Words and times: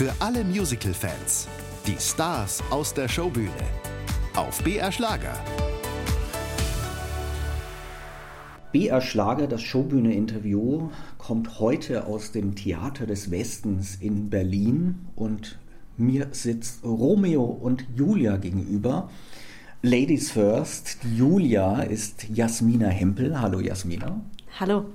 Für 0.00 0.14
alle 0.18 0.44
Musical-Fans. 0.44 1.46
Die 1.86 1.98
Stars 2.00 2.62
aus 2.70 2.94
der 2.94 3.06
Showbühne. 3.06 3.50
Auf 4.34 4.64
BR 4.64 4.90
Schlager. 4.90 5.34
BR 8.72 9.02
Schlager, 9.02 9.46
das 9.46 9.60
Showbühne-Interview, 9.60 10.88
kommt 11.18 11.60
heute 11.60 12.06
aus 12.06 12.32
dem 12.32 12.54
Theater 12.54 13.04
des 13.04 13.30
Westens 13.30 13.96
in 13.96 14.30
Berlin 14.30 15.06
und 15.16 15.58
mir 15.98 16.28
sitzt 16.30 16.82
Romeo 16.82 17.44
und 17.44 17.84
Julia 17.94 18.38
gegenüber. 18.38 19.10
Ladies 19.82 20.30
first, 20.30 20.96
Julia 21.14 21.82
ist 21.82 22.24
Jasmina 22.30 22.88
Hempel. 22.88 23.38
Hallo 23.38 23.60
Jasmina. 23.60 24.22
Hallo. 24.58 24.86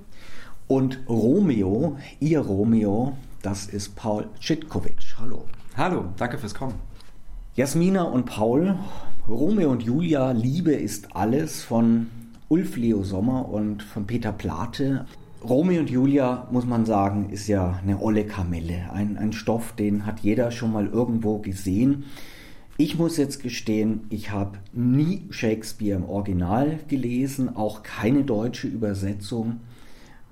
Und 0.67 0.99
Romeo, 1.07 1.95
ihr 2.19 2.39
Romeo, 2.39 3.13
das 3.43 3.67
ist 3.67 3.95
Paul 3.95 4.25
Schitkovic. 4.39 4.97
Hallo. 5.19 5.45
Hallo, 5.77 6.05
danke 6.17 6.39
fürs 6.39 6.55
Kommen. 6.55 6.73
Jasmina 7.53 8.01
und 8.01 8.25
Paul, 8.25 8.75
Romeo 9.29 9.69
und 9.69 9.83
Julia, 9.83 10.31
Liebe 10.31 10.71
ist 10.71 11.15
alles 11.15 11.63
von 11.63 12.07
Ulf 12.49 12.77
Leo 12.77 13.03
Sommer 13.03 13.47
und 13.47 13.83
von 13.83 14.07
Peter 14.07 14.31
Plate. 14.31 15.05
Romeo 15.43 15.81
und 15.81 15.91
Julia, 15.91 16.47
muss 16.49 16.65
man 16.65 16.87
sagen, 16.87 17.29
ist 17.29 17.47
ja 17.47 17.79
eine 17.83 18.01
olle 18.01 18.25
Kamelle. 18.25 18.91
Ein, 18.91 19.17
ein 19.17 19.33
Stoff, 19.33 19.73
den 19.73 20.07
hat 20.07 20.21
jeder 20.21 20.49
schon 20.49 20.73
mal 20.73 20.87
irgendwo 20.87 21.37
gesehen. 21.37 22.05
Ich 22.77 22.97
muss 22.97 23.17
jetzt 23.17 23.43
gestehen, 23.43 24.01
ich 24.09 24.31
habe 24.31 24.57
nie 24.73 25.27
Shakespeare 25.29 25.95
im 25.95 26.09
Original 26.09 26.79
gelesen, 26.87 27.55
auch 27.55 27.83
keine 27.83 28.23
deutsche 28.23 28.67
Übersetzung. 28.67 29.59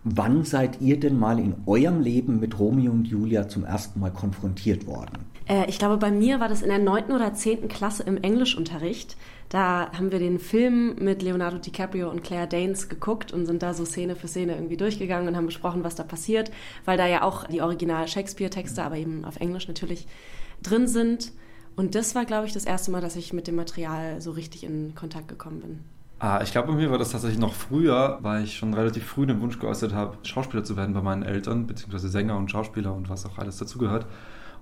Wann 0.03 0.43
seid 0.43 0.81
ihr 0.81 0.99
denn 0.99 1.17
mal 1.17 1.39
in 1.39 1.55
eurem 1.65 2.01
Leben 2.01 2.39
mit 2.39 2.59
Romeo 2.59 2.91
und 2.91 3.07
Julia 3.07 3.47
zum 3.47 3.63
ersten 3.63 4.01
Mal 4.01 4.11
konfrontiert 4.11 4.85
worden? 4.85 5.25
Äh, 5.47 5.69
ich 5.69 5.79
glaube, 5.79 5.97
bei 5.97 6.11
mir 6.11 6.39
war 6.39 6.49
das 6.49 6.61
in 6.61 6.69
der 6.69 6.79
9. 6.79 7.11
oder 7.11 7.33
10. 7.33 7.69
Klasse 7.69 8.03
im 8.03 8.17
Englischunterricht. 8.17 9.15
Da 9.47 9.91
haben 9.93 10.11
wir 10.11 10.19
den 10.19 10.39
Film 10.39 10.95
mit 10.99 11.21
Leonardo 11.21 11.57
DiCaprio 11.57 12.09
und 12.09 12.23
Claire 12.23 12.47
Danes 12.47 12.89
geguckt 12.89 13.31
und 13.31 13.45
sind 13.45 13.63
da 13.63 13.73
so 13.73 13.85
Szene 13.85 14.15
für 14.15 14.27
Szene 14.27 14.55
irgendwie 14.55 14.77
durchgegangen 14.77 15.27
und 15.27 15.37
haben 15.37 15.45
besprochen, 15.45 15.83
was 15.83 15.95
da 15.95 16.03
passiert, 16.03 16.51
weil 16.85 16.97
da 16.97 17.07
ja 17.07 17.21
auch 17.21 17.45
die 17.45 17.61
Original 17.61 18.07
Shakespeare-Texte, 18.07 18.83
aber 18.83 18.97
eben 18.97 19.23
auf 19.25 19.37
Englisch 19.37 19.67
natürlich 19.67 20.07
drin 20.61 20.87
sind. 20.87 21.31
Und 21.75 21.95
das 21.95 22.13
war, 22.13 22.25
glaube 22.25 22.45
ich, 22.45 22.53
das 22.53 22.65
erste 22.65 22.91
Mal, 22.91 23.01
dass 23.01 23.15
ich 23.15 23.33
mit 23.33 23.47
dem 23.47 23.55
Material 23.55 24.21
so 24.21 24.31
richtig 24.31 24.63
in 24.63 24.95
Kontakt 24.95 25.27
gekommen 25.27 25.61
bin. 25.61 25.79
Ah, 26.23 26.39
ich 26.41 26.53
glaube, 26.53 26.69
bei 26.69 26.75
mir 26.75 26.89
war 26.89 26.97
das 26.97 27.11
tatsächlich 27.11 27.37
noch 27.37 27.53
früher, 27.53 28.17
weil 28.21 28.45
ich 28.45 28.55
schon 28.55 28.73
relativ 28.73 29.03
früh 29.03 29.25
den 29.25 29.41
Wunsch 29.41 29.59
geäußert 29.59 29.93
habe, 29.93 30.15
Schauspieler 30.23 30.63
zu 30.63 30.77
werden 30.77 30.93
bei 30.93 31.01
meinen 31.01 31.23
Eltern, 31.23 31.67
beziehungsweise 31.67 32.07
Sänger 32.07 32.37
und 32.37 32.49
Schauspieler 32.49 32.93
und 32.93 33.09
was 33.09 33.25
auch 33.25 33.39
alles 33.39 33.57
dazugehört. 33.57 34.05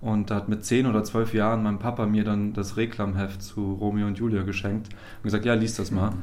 Und 0.02 0.32
da 0.32 0.38
hat 0.38 0.50
mit 0.50 0.66
zehn 0.66 0.88
oder 0.88 1.04
zwölf 1.04 1.36
Jahren 1.36 1.62
mein 1.62 1.78
Papa 1.78 2.08
mir 2.08 2.24
dann 2.24 2.54
das 2.54 2.78
Reklamheft 2.78 3.44
zu 3.44 3.74
Romeo 3.74 4.08
und 4.08 4.18
Julia 4.18 4.42
geschenkt 4.42 4.90
und 4.90 5.24
gesagt, 5.24 5.46
ja, 5.46 5.54
lies 5.54 5.76
das 5.76 5.92
mal. 5.92 6.14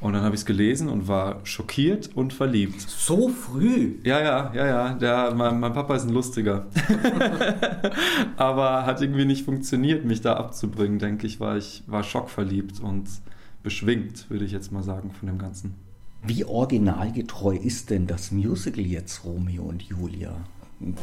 Und 0.00 0.14
dann 0.14 0.22
habe 0.22 0.34
ich 0.34 0.40
es 0.40 0.46
gelesen 0.46 0.88
und 0.88 1.06
war 1.06 1.40
schockiert 1.44 2.08
und 2.16 2.32
verliebt. 2.32 2.80
So 2.80 3.28
früh? 3.28 3.96
Ja, 4.04 4.20
ja, 4.20 4.52
ja, 4.54 4.66
ja. 4.66 4.94
Der, 4.94 5.34
mein, 5.34 5.60
mein 5.60 5.74
Papa 5.74 5.96
ist 5.96 6.04
ein 6.04 6.14
Lustiger. 6.14 6.64
Aber 8.38 8.86
hat 8.86 9.02
irgendwie 9.02 9.26
nicht 9.26 9.44
funktioniert, 9.44 10.06
mich 10.06 10.22
da 10.22 10.36
abzubringen, 10.36 10.98
denke 10.98 11.26
ich, 11.26 11.40
war 11.40 11.58
ich 11.58 11.82
war 11.86 12.02
schockverliebt 12.02 12.80
und 12.80 13.06
beschwingt, 13.62 14.30
würde 14.30 14.44
ich 14.44 14.52
jetzt 14.52 14.72
mal 14.72 14.82
sagen, 14.82 15.10
von 15.10 15.28
dem 15.28 15.38
Ganzen. 15.38 15.74
Wie 16.22 16.44
originalgetreu 16.44 17.56
ist 17.56 17.90
denn 17.90 18.06
das 18.06 18.32
Musical 18.32 18.84
jetzt 18.84 19.24
Romeo 19.24 19.62
und 19.62 19.82
Julia? 19.82 20.36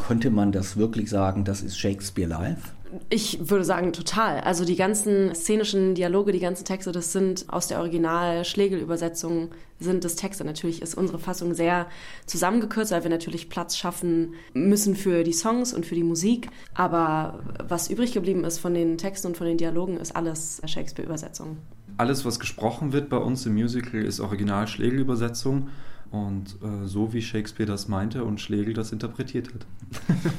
Könnte 0.08 0.30
man 0.30 0.52
das 0.52 0.78
wirklich 0.78 1.10
sagen, 1.10 1.44
das 1.44 1.62
ist 1.62 1.78
Shakespeare 1.78 2.30
live? 2.30 2.74
Ich 3.10 3.50
würde 3.50 3.66
sagen, 3.66 3.92
total. 3.92 4.40
Also 4.40 4.64
die 4.64 4.78
ganzen 4.78 5.36
szenischen 5.36 5.96
Dialoge, 5.96 6.32
die 6.32 6.40
ganzen 6.40 6.64
Texte, 6.64 6.92
das 6.92 7.12
sind 7.12 7.46
aus 7.50 7.68
der 7.68 7.80
Original-Schlegel-Übersetzung, 7.80 9.50
sind 9.80 10.06
das 10.06 10.16
Texte. 10.16 10.46
Natürlich 10.46 10.82
ist 10.82 10.96
unsere 10.96 11.20
Fassung 11.20 11.54
sehr 11.54 11.88
zusammengekürzt, 12.26 12.92
weil 12.92 13.04
wir 13.04 13.10
natürlich 13.10 13.50
Platz 13.50 13.76
schaffen 13.76 14.36
müssen 14.54 14.96
für 14.96 15.24
die 15.24 15.34
Songs 15.34 15.74
und 15.74 15.86
für 15.86 15.96
die 15.96 16.04
Musik. 16.04 16.50
Aber 16.74 17.40
was 17.68 17.90
übrig 17.90 18.14
geblieben 18.14 18.46
ist 18.46 18.60
von 18.60 18.74
den 18.74 18.98
Texten 18.98 19.28
und 19.28 19.38
von 19.38 19.48
den 19.48 19.58
Dialogen, 19.58 19.98
ist 19.98 20.16
alles 20.16 20.62
Shakespeare-Übersetzung. 20.66 21.58
Alles, 21.98 22.26
was 22.26 22.40
gesprochen 22.40 22.94
wird 22.94 23.10
bei 23.10 23.18
uns 23.18 23.46
im 23.46 23.54
Musical, 23.54 24.02
ist 24.02 24.20
Original-Schlegel-Übersetzung. 24.20 25.70
Und 26.12 26.58
äh, 26.62 26.88
so 26.88 27.14
wie 27.14 27.22
Shakespeare 27.22 27.70
das 27.70 27.88
meinte 27.88 28.24
und 28.24 28.40
Schlegel 28.40 28.74
das 28.74 28.92
interpretiert 28.92 29.54
hat. 29.54 29.66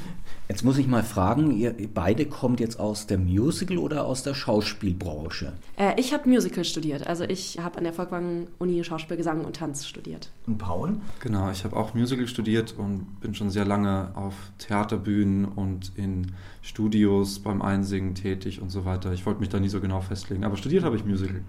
jetzt 0.49 0.63
muss 0.63 0.77
ich 0.77 0.87
mal 0.87 1.03
fragen, 1.03 1.51
ihr 1.51 1.75
beide 1.93 2.25
kommt 2.25 2.59
jetzt 2.59 2.79
aus 2.79 3.07
der 3.07 3.17
Musical- 3.17 3.77
oder 3.77 4.05
aus 4.05 4.23
der 4.23 4.33
Schauspielbranche? 4.33 5.53
Äh, 5.77 5.99
ich 5.99 6.13
habe 6.13 6.29
Musical 6.29 6.63
studiert. 6.63 7.07
Also 7.07 7.23
ich 7.23 7.59
habe 7.59 7.77
an 7.77 7.83
der 7.83 7.93
Volkwang 7.93 8.47
Uni 8.57 8.83
Schauspiel, 8.83 9.17
Gesang 9.17 9.43
und 9.45 9.57
Tanz 9.57 9.85
studiert. 9.85 10.29
Und 10.45 10.57
Paul? 10.57 10.97
Genau, 11.19 11.51
ich 11.51 11.63
habe 11.63 11.75
auch 11.75 11.93
Musical 11.93 12.27
studiert 12.27 12.75
und 12.77 13.19
bin 13.21 13.35
schon 13.35 13.49
sehr 13.49 13.65
lange 13.65 14.11
auf 14.15 14.33
Theaterbühnen 14.57 15.45
und 15.45 15.91
in 15.95 16.31
Studios 16.61 17.39
beim 17.39 17.61
Einsingen 17.61 18.15
tätig 18.15 18.61
und 18.61 18.69
so 18.69 18.85
weiter. 18.85 19.13
Ich 19.13 19.25
wollte 19.25 19.39
mich 19.39 19.49
da 19.49 19.59
nie 19.59 19.69
so 19.69 19.81
genau 19.81 20.01
festlegen, 20.01 20.43
aber 20.43 20.57
studiert 20.57 20.83
habe 20.83 20.95
ich 20.95 21.05
Musical. 21.05 21.41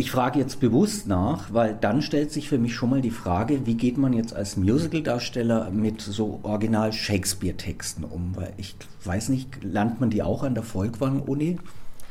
Ich 0.00 0.10
frage 0.10 0.38
jetzt 0.38 0.60
bewusst 0.60 1.08
nach, 1.08 1.52
weil 1.52 1.76
dann 1.78 2.00
stellt 2.00 2.32
sich 2.32 2.48
für 2.48 2.56
mich 2.56 2.74
schon 2.74 2.88
mal 2.88 3.02
die 3.02 3.10
Frage, 3.10 3.66
wie 3.66 3.74
geht 3.74 3.98
man 3.98 4.14
jetzt 4.14 4.34
als 4.34 4.56
Musical-Darsteller 4.56 5.70
mit 5.72 6.00
so 6.00 6.40
original 6.42 6.90
Shakespeare-Texten 6.90 8.04
um? 8.04 8.34
Weil 8.34 8.54
ich 8.56 8.74
weiß 9.04 9.28
nicht, 9.28 9.62
lernt 9.62 10.00
man 10.00 10.08
die 10.08 10.22
auch 10.22 10.42
an 10.42 10.54
der 10.54 10.62
Volkwang-Uni? 10.62 11.58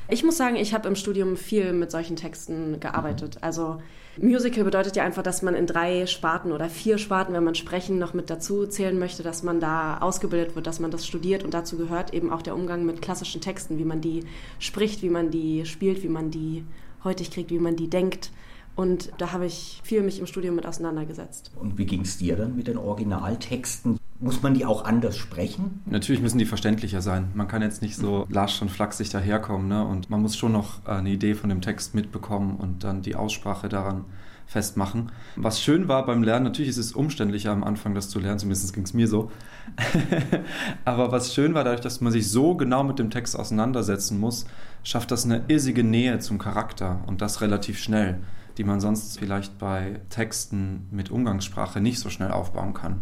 Ich 0.08 0.24
muss 0.24 0.38
sagen, 0.38 0.56
ich 0.56 0.76
habe 0.76 0.88
im 0.88 0.96
Studium 0.96 1.36
viel 1.36 1.74
mit 1.74 1.90
solchen 1.90 2.16
Texten 2.16 2.80
gearbeitet. 2.80 3.40
Also 3.42 3.82
Musical 4.18 4.66
bedeutet 4.66 4.96
ja 4.96 5.04
einfach, 5.04 5.24
dass 5.24 5.42
man 5.42 5.56
in 5.56 5.66
drei 5.66 6.06
Sparten 6.06 6.52
oder 6.52 6.70
vier 6.70 7.00
Sparten, 7.00 7.34
wenn 7.34 7.44
man 7.44 7.56
sprechen 7.56 7.98
noch 7.98 8.14
mit 8.14 8.30
dazu 8.30 8.68
zählen 8.68 9.00
möchte, 9.00 9.24
dass 9.24 9.42
man 9.42 9.60
da 9.60 9.98
ausgebildet 9.98 10.56
wird, 10.56 10.68
dass 10.68 10.80
man 10.80 10.92
das 10.92 11.08
studiert 11.08 11.44
und 11.44 11.56
dazu 11.56 11.76
gehört 11.76 12.14
eben 12.14 12.32
auch 12.32 12.44
der 12.44 12.54
Umgang 12.54 12.86
mit 12.86 13.02
klassischen 13.02 13.42
Texten, 13.42 13.80
wie 13.80 13.86
man 13.86 14.00
die 14.00 14.26
spricht, 14.60 15.02
wie 15.02 15.10
man 15.10 15.32
die 15.32 15.66
spielt, 15.66 16.04
wie 16.04 16.10
man 16.10 16.30
die 16.30 16.64
heutig 17.04 17.32
kriegt, 17.32 17.52
wie 17.52 17.60
man 17.60 17.76
die 17.76 17.90
denkt. 17.90 18.32
Und 18.76 19.12
da 19.18 19.34
habe 19.34 19.46
ich 19.46 19.82
viel 19.84 20.04
mich 20.04 20.20
im 20.20 20.26
Studium 20.26 20.56
mit 20.56 20.66
auseinandergesetzt. 20.66 21.52
Und 21.60 21.78
wie 21.78 21.86
ging 21.86 22.02
es 22.02 22.18
dir 22.18 22.38
dann 22.38 22.56
mit 22.56 22.68
den 22.68 22.78
Originaltexten? 22.78 24.00
Muss 24.22 24.42
man 24.42 24.54
die 24.54 24.66
auch 24.66 24.86
anders 24.86 25.18
sprechen? 25.18 25.82
Natürlich 25.86 26.22
müssen 26.22 26.38
die 26.38 26.46
verständlicher 26.46 27.02
sein. 27.02 27.30
Man 27.34 27.48
kann 27.48 27.62
jetzt 27.62 27.82
nicht 27.82 27.96
so 27.96 28.26
lasch 28.30 28.62
und 28.62 28.70
flachsig 28.70 29.10
daherkommen. 29.10 29.68
Ne? 29.68 29.86
Und 29.86 30.10
man 30.10 30.22
muss 30.22 30.38
schon 30.38 30.54
noch 30.54 30.86
eine 30.86 31.10
Idee 31.10 31.36
von 31.36 31.50
dem 31.50 31.62
Text 31.62 31.94
mitbekommen 31.94 32.56
und 32.58 32.84
dann 32.84 33.02
die 33.02 33.16
Aussprache 33.16 33.68
daran 33.68 34.06
festmachen. 34.50 35.12
Was 35.36 35.62
schön 35.62 35.88
war 35.88 36.08
beim 36.08 36.24
Lernen, 36.24 36.46
natürlich 36.46 36.70
ist 36.70 36.78
es 36.78 36.94
umständlicher 36.94 37.52
am 37.52 37.64
Anfang, 37.64 37.94
das 37.94 38.10
zu 38.10 38.20
lernen, 38.20 38.40
zumindest 38.40 38.74
ging 38.74 38.84
es 38.84 38.96
mir 38.96 39.08
so. 39.08 39.32
Aber 40.86 41.12
was 41.12 41.36
schön 41.36 41.54
war, 41.54 41.64
dadurch, 41.64 41.82
dass 41.82 42.02
man 42.02 42.12
sich 42.12 42.32
so 42.32 42.56
genau 42.56 42.84
mit 42.84 42.98
dem 42.98 43.12
Text 43.12 43.38
auseinandersetzen 43.38 44.20
muss, 44.20 44.48
schafft 44.82 45.12
das 45.12 45.24
eine 45.24 45.44
irrige 45.50 45.84
Nähe 45.84 46.18
zum 46.18 46.40
Charakter 46.40 47.04
und 47.06 47.22
das 47.22 47.42
relativ 47.42 47.78
schnell, 47.78 48.22
die 48.58 48.64
man 48.64 48.80
sonst 48.80 49.20
vielleicht 49.20 49.60
bei 49.60 50.02
Texten 50.10 50.88
mit 50.90 51.12
Umgangssprache 51.12 51.80
nicht 51.80 52.00
so 52.00 52.10
schnell 52.10 52.32
aufbauen 52.32 52.74
kann. 52.74 53.02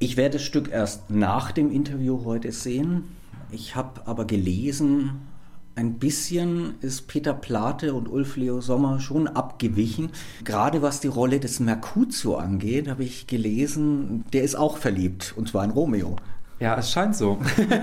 Ich 0.00 0.16
werde 0.16 0.32
das 0.38 0.42
Stück 0.42 0.68
erst 0.68 1.10
nach 1.10 1.52
dem 1.52 1.70
Interview 1.70 2.24
heute 2.24 2.50
sehen. 2.50 3.04
Ich 3.52 3.76
habe 3.76 4.04
aber 4.08 4.24
gelesen, 4.24 5.28
ein 5.74 5.98
bisschen 5.98 6.74
ist 6.80 7.08
Peter 7.08 7.32
Plate 7.32 7.94
und 7.94 8.08
Ulf 8.08 8.36
Leo 8.36 8.60
Sommer 8.60 9.00
schon 9.00 9.26
abgewichen. 9.26 10.10
Gerade 10.44 10.82
was 10.82 11.00
die 11.00 11.08
Rolle 11.08 11.40
des 11.40 11.60
Mercutio 11.60 12.36
angeht, 12.36 12.88
habe 12.88 13.04
ich 13.04 13.26
gelesen, 13.26 14.24
der 14.32 14.42
ist 14.42 14.54
auch 14.54 14.76
verliebt, 14.76 15.32
und 15.36 15.48
zwar 15.48 15.64
in 15.64 15.70
Romeo. 15.70 16.16
Ja, 16.60 16.76
es 16.78 16.92
scheint 16.92 17.16
so. 17.16 17.40
ich 17.56 17.68
weiß 17.68 17.80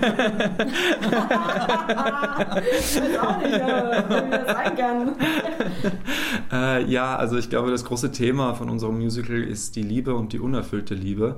auch 3.20 3.38
nicht, 3.38 3.52
wie 3.52 4.30
das 4.30 4.46
sein 4.46 4.76
kann. 4.76 5.12
Äh, 6.52 6.84
ja, 6.90 7.14
also 7.14 7.36
ich 7.36 7.48
glaube, 7.48 7.70
das 7.70 7.84
große 7.84 8.10
Thema 8.10 8.54
von 8.54 8.70
unserem 8.70 8.98
Musical 8.98 9.40
ist 9.40 9.76
die 9.76 9.82
Liebe 9.82 10.16
und 10.16 10.32
die 10.32 10.40
unerfüllte 10.40 10.94
Liebe. 10.94 11.36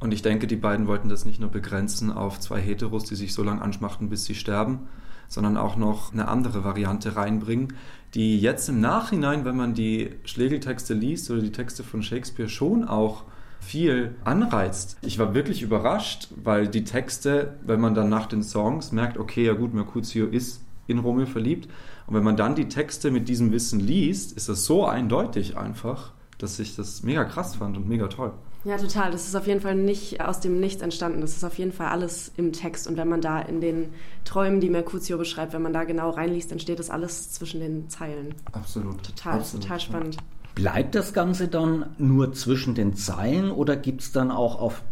Und 0.00 0.12
ich 0.12 0.20
denke, 0.20 0.46
die 0.46 0.56
beiden 0.56 0.86
wollten 0.86 1.08
das 1.08 1.24
nicht 1.24 1.40
nur 1.40 1.50
begrenzen 1.50 2.12
auf 2.12 2.40
zwei 2.40 2.60
Heteros, 2.60 3.04
die 3.04 3.14
sich 3.14 3.32
so 3.32 3.42
lange 3.42 3.62
anschmachten, 3.62 4.10
bis 4.10 4.26
sie 4.26 4.34
sterben, 4.34 4.80
sondern 5.30 5.56
auch 5.56 5.76
noch 5.76 6.12
eine 6.12 6.28
andere 6.28 6.64
Variante 6.64 7.16
reinbringen, 7.16 7.74
die 8.14 8.38
jetzt 8.38 8.68
im 8.68 8.80
Nachhinein, 8.80 9.44
wenn 9.46 9.56
man 9.56 9.72
die 9.72 10.10
Schlegeltexte 10.24 10.92
liest 10.92 11.30
oder 11.30 11.40
die 11.40 11.52
Texte 11.52 11.84
von 11.84 12.02
Shakespeare 12.02 12.48
schon 12.48 12.86
auch 12.86 13.22
viel 13.60 14.16
anreizt. 14.24 14.98
Ich 15.02 15.18
war 15.18 15.32
wirklich 15.32 15.62
überrascht, 15.62 16.28
weil 16.42 16.66
die 16.66 16.84
Texte, 16.84 17.54
wenn 17.62 17.80
man 17.80 17.94
dann 17.94 18.08
nach 18.08 18.26
den 18.26 18.42
Songs 18.42 18.90
merkt, 18.90 19.16
okay, 19.16 19.46
ja 19.46 19.52
gut, 19.52 19.72
Mercutio 19.72 20.26
ist 20.26 20.62
in 20.88 20.98
Romeo 20.98 21.26
verliebt. 21.26 21.68
Und 22.06 22.16
wenn 22.16 22.24
man 22.24 22.36
dann 22.36 22.56
die 22.56 22.68
Texte 22.68 23.12
mit 23.12 23.28
diesem 23.28 23.52
Wissen 23.52 23.78
liest, 23.78 24.36
ist 24.36 24.48
das 24.48 24.64
so 24.64 24.86
eindeutig 24.86 25.56
einfach, 25.56 26.12
dass 26.38 26.58
ich 26.58 26.74
das 26.74 27.04
mega 27.04 27.24
krass 27.24 27.54
fand 27.54 27.76
und 27.76 27.88
mega 27.88 28.08
toll. 28.08 28.32
Ja, 28.64 28.76
total. 28.76 29.10
Das 29.10 29.26
ist 29.26 29.34
auf 29.34 29.46
jeden 29.46 29.60
Fall 29.60 29.74
nicht 29.74 30.20
aus 30.20 30.40
dem 30.40 30.60
Nichts 30.60 30.82
entstanden. 30.82 31.20
Das 31.20 31.36
ist 31.36 31.44
auf 31.44 31.56
jeden 31.58 31.72
Fall 31.72 31.88
alles 31.88 32.30
im 32.36 32.52
Text. 32.52 32.86
Und 32.86 32.96
wenn 32.96 33.08
man 33.08 33.20
da 33.20 33.40
in 33.40 33.60
den 33.60 33.90
Träumen, 34.24 34.60
die 34.60 34.68
Mercutio 34.68 35.16
beschreibt, 35.16 35.52
wenn 35.54 35.62
man 35.62 35.72
da 35.72 35.84
genau 35.84 36.10
reinliest, 36.10 36.50
dann 36.50 36.58
steht 36.58 36.78
das 36.78 36.90
alles 36.90 37.32
zwischen 37.32 37.60
den 37.60 37.88
Zeilen. 37.88 38.34
Absolut. 38.52 39.02
Total, 39.02 39.38
Absolut, 39.38 39.62
total 39.62 39.80
spannend. 39.80 40.16
Bleibt 40.54 40.94
das 40.94 41.14
Ganze 41.14 41.48
dann 41.48 41.86
nur 41.96 42.32
zwischen 42.34 42.74
den 42.74 42.94
Zeilen 42.94 43.50
oder 43.50 43.76
gibt 43.76 44.02
es 44.02 44.12
dann 44.12 44.30
auch 44.30 44.60
auf 44.60 44.82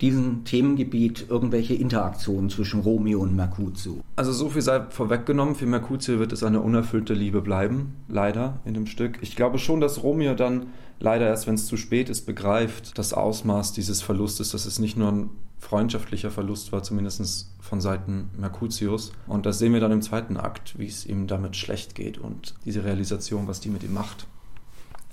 diesem 0.00 0.44
Themengebiet 0.44 1.26
irgendwelche 1.28 1.74
Interaktionen 1.74 2.50
zwischen 2.50 2.80
Romeo 2.80 3.20
und 3.20 3.34
Mercutio? 3.34 4.00
Also 4.16 4.32
so 4.32 4.50
viel 4.50 4.62
sei 4.62 4.86
vorweggenommen, 4.90 5.54
für 5.54 5.66
Mercutio 5.66 6.18
wird 6.18 6.32
es 6.32 6.42
eine 6.42 6.60
unerfüllte 6.60 7.14
Liebe 7.14 7.40
bleiben, 7.40 7.94
leider 8.08 8.60
in 8.64 8.74
dem 8.74 8.86
Stück. 8.86 9.18
Ich 9.22 9.36
glaube 9.36 9.58
schon, 9.58 9.80
dass 9.80 10.02
Romeo 10.02 10.34
dann 10.34 10.66
leider 11.00 11.26
erst, 11.26 11.46
wenn 11.46 11.54
es 11.54 11.66
zu 11.66 11.76
spät 11.76 12.08
ist, 12.08 12.26
begreift 12.26 12.98
das 12.98 13.12
Ausmaß 13.12 13.72
dieses 13.72 14.02
Verlustes, 14.02 14.50
dass 14.50 14.66
es 14.66 14.78
nicht 14.78 14.96
nur 14.96 15.12
ein 15.12 15.30
freundschaftlicher 15.58 16.30
Verlust 16.30 16.72
war, 16.72 16.82
zumindest 16.82 17.50
von 17.60 17.80
Seiten 17.80 18.28
Mercutius. 18.38 19.12
Und 19.26 19.46
das 19.46 19.58
sehen 19.58 19.72
wir 19.72 19.80
dann 19.80 19.92
im 19.92 20.02
zweiten 20.02 20.36
Akt, 20.36 20.78
wie 20.78 20.86
es 20.86 21.06
ihm 21.06 21.26
damit 21.26 21.56
schlecht 21.56 21.94
geht 21.94 22.18
und 22.18 22.54
diese 22.64 22.84
Realisation, 22.84 23.48
was 23.48 23.60
die 23.60 23.70
mit 23.70 23.82
ihm 23.82 23.94
macht. 23.94 24.26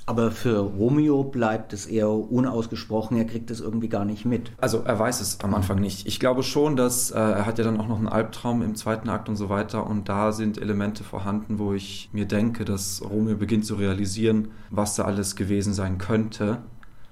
Aber 0.05 0.31
für 0.31 0.57
Romeo 0.59 1.23
bleibt 1.23 1.71
es 1.71 1.85
eher 1.85 2.09
unausgesprochen, 2.09 3.17
er 3.17 3.25
kriegt 3.25 3.49
es 3.51 3.61
irgendwie 3.61 3.87
gar 3.87 4.03
nicht 4.03 4.25
mit. 4.25 4.51
Also 4.59 4.79
er 4.79 4.99
weiß 4.99 5.21
es 5.21 5.39
am 5.41 5.53
Anfang 5.53 5.79
nicht. 5.79 6.05
Ich 6.07 6.19
glaube 6.19 6.43
schon, 6.43 6.75
dass 6.75 7.11
äh, 7.11 7.17
er 7.17 7.45
hat 7.45 7.57
ja 7.57 7.63
dann 7.63 7.79
auch 7.79 7.87
noch 7.87 7.97
einen 7.97 8.09
Albtraum 8.09 8.61
im 8.61 8.75
zweiten 8.75 9.07
Akt 9.09 9.29
und 9.29 9.37
so 9.37 9.47
weiter 9.49 9.87
und 9.87 10.09
da 10.09 10.33
sind 10.33 10.57
Elemente 10.57 11.03
vorhanden, 11.03 11.57
wo 11.57 11.73
ich 11.73 12.09
mir 12.11 12.25
denke, 12.25 12.65
dass 12.65 13.01
Romeo 13.01 13.37
beginnt 13.37 13.65
zu 13.65 13.75
realisieren, 13.75 14.49
was 14.69 14.95
da 14.95 15.05
alles 15.05 15.37
gewesen 15.37 15.73
sein 15.73 15.97
könnte. 15.97 16.59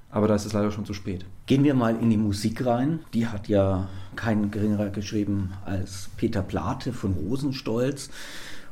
Aber 0.09 0.27
da 0.27 0.35
ist 0.35 0.45
es 0.45 0.51
leider 0.51 0.71
schon 0.71 0.85
zu 0.85 0.93
spät. 0.93 1.25
Gehen 1.45 1.63
wir 1.63 1.73
mal 1.73 1.95
in 1.95 2.09
die 2.09 2.17
Musik 2.17 2.65
rein. 2.65 2.99
Die 3.13 3.27
hat 3.27 3.47
ja 3.47 3.87
kein 4.17 4.51
geringerer 4.51 4.89
geschrieben 4.89 5.53
als 5.65 6.09
Peter 6.17 6.41
Plate 6.41 6.91
von 6.91 7.13
Rosenstolz. 7.13 8.09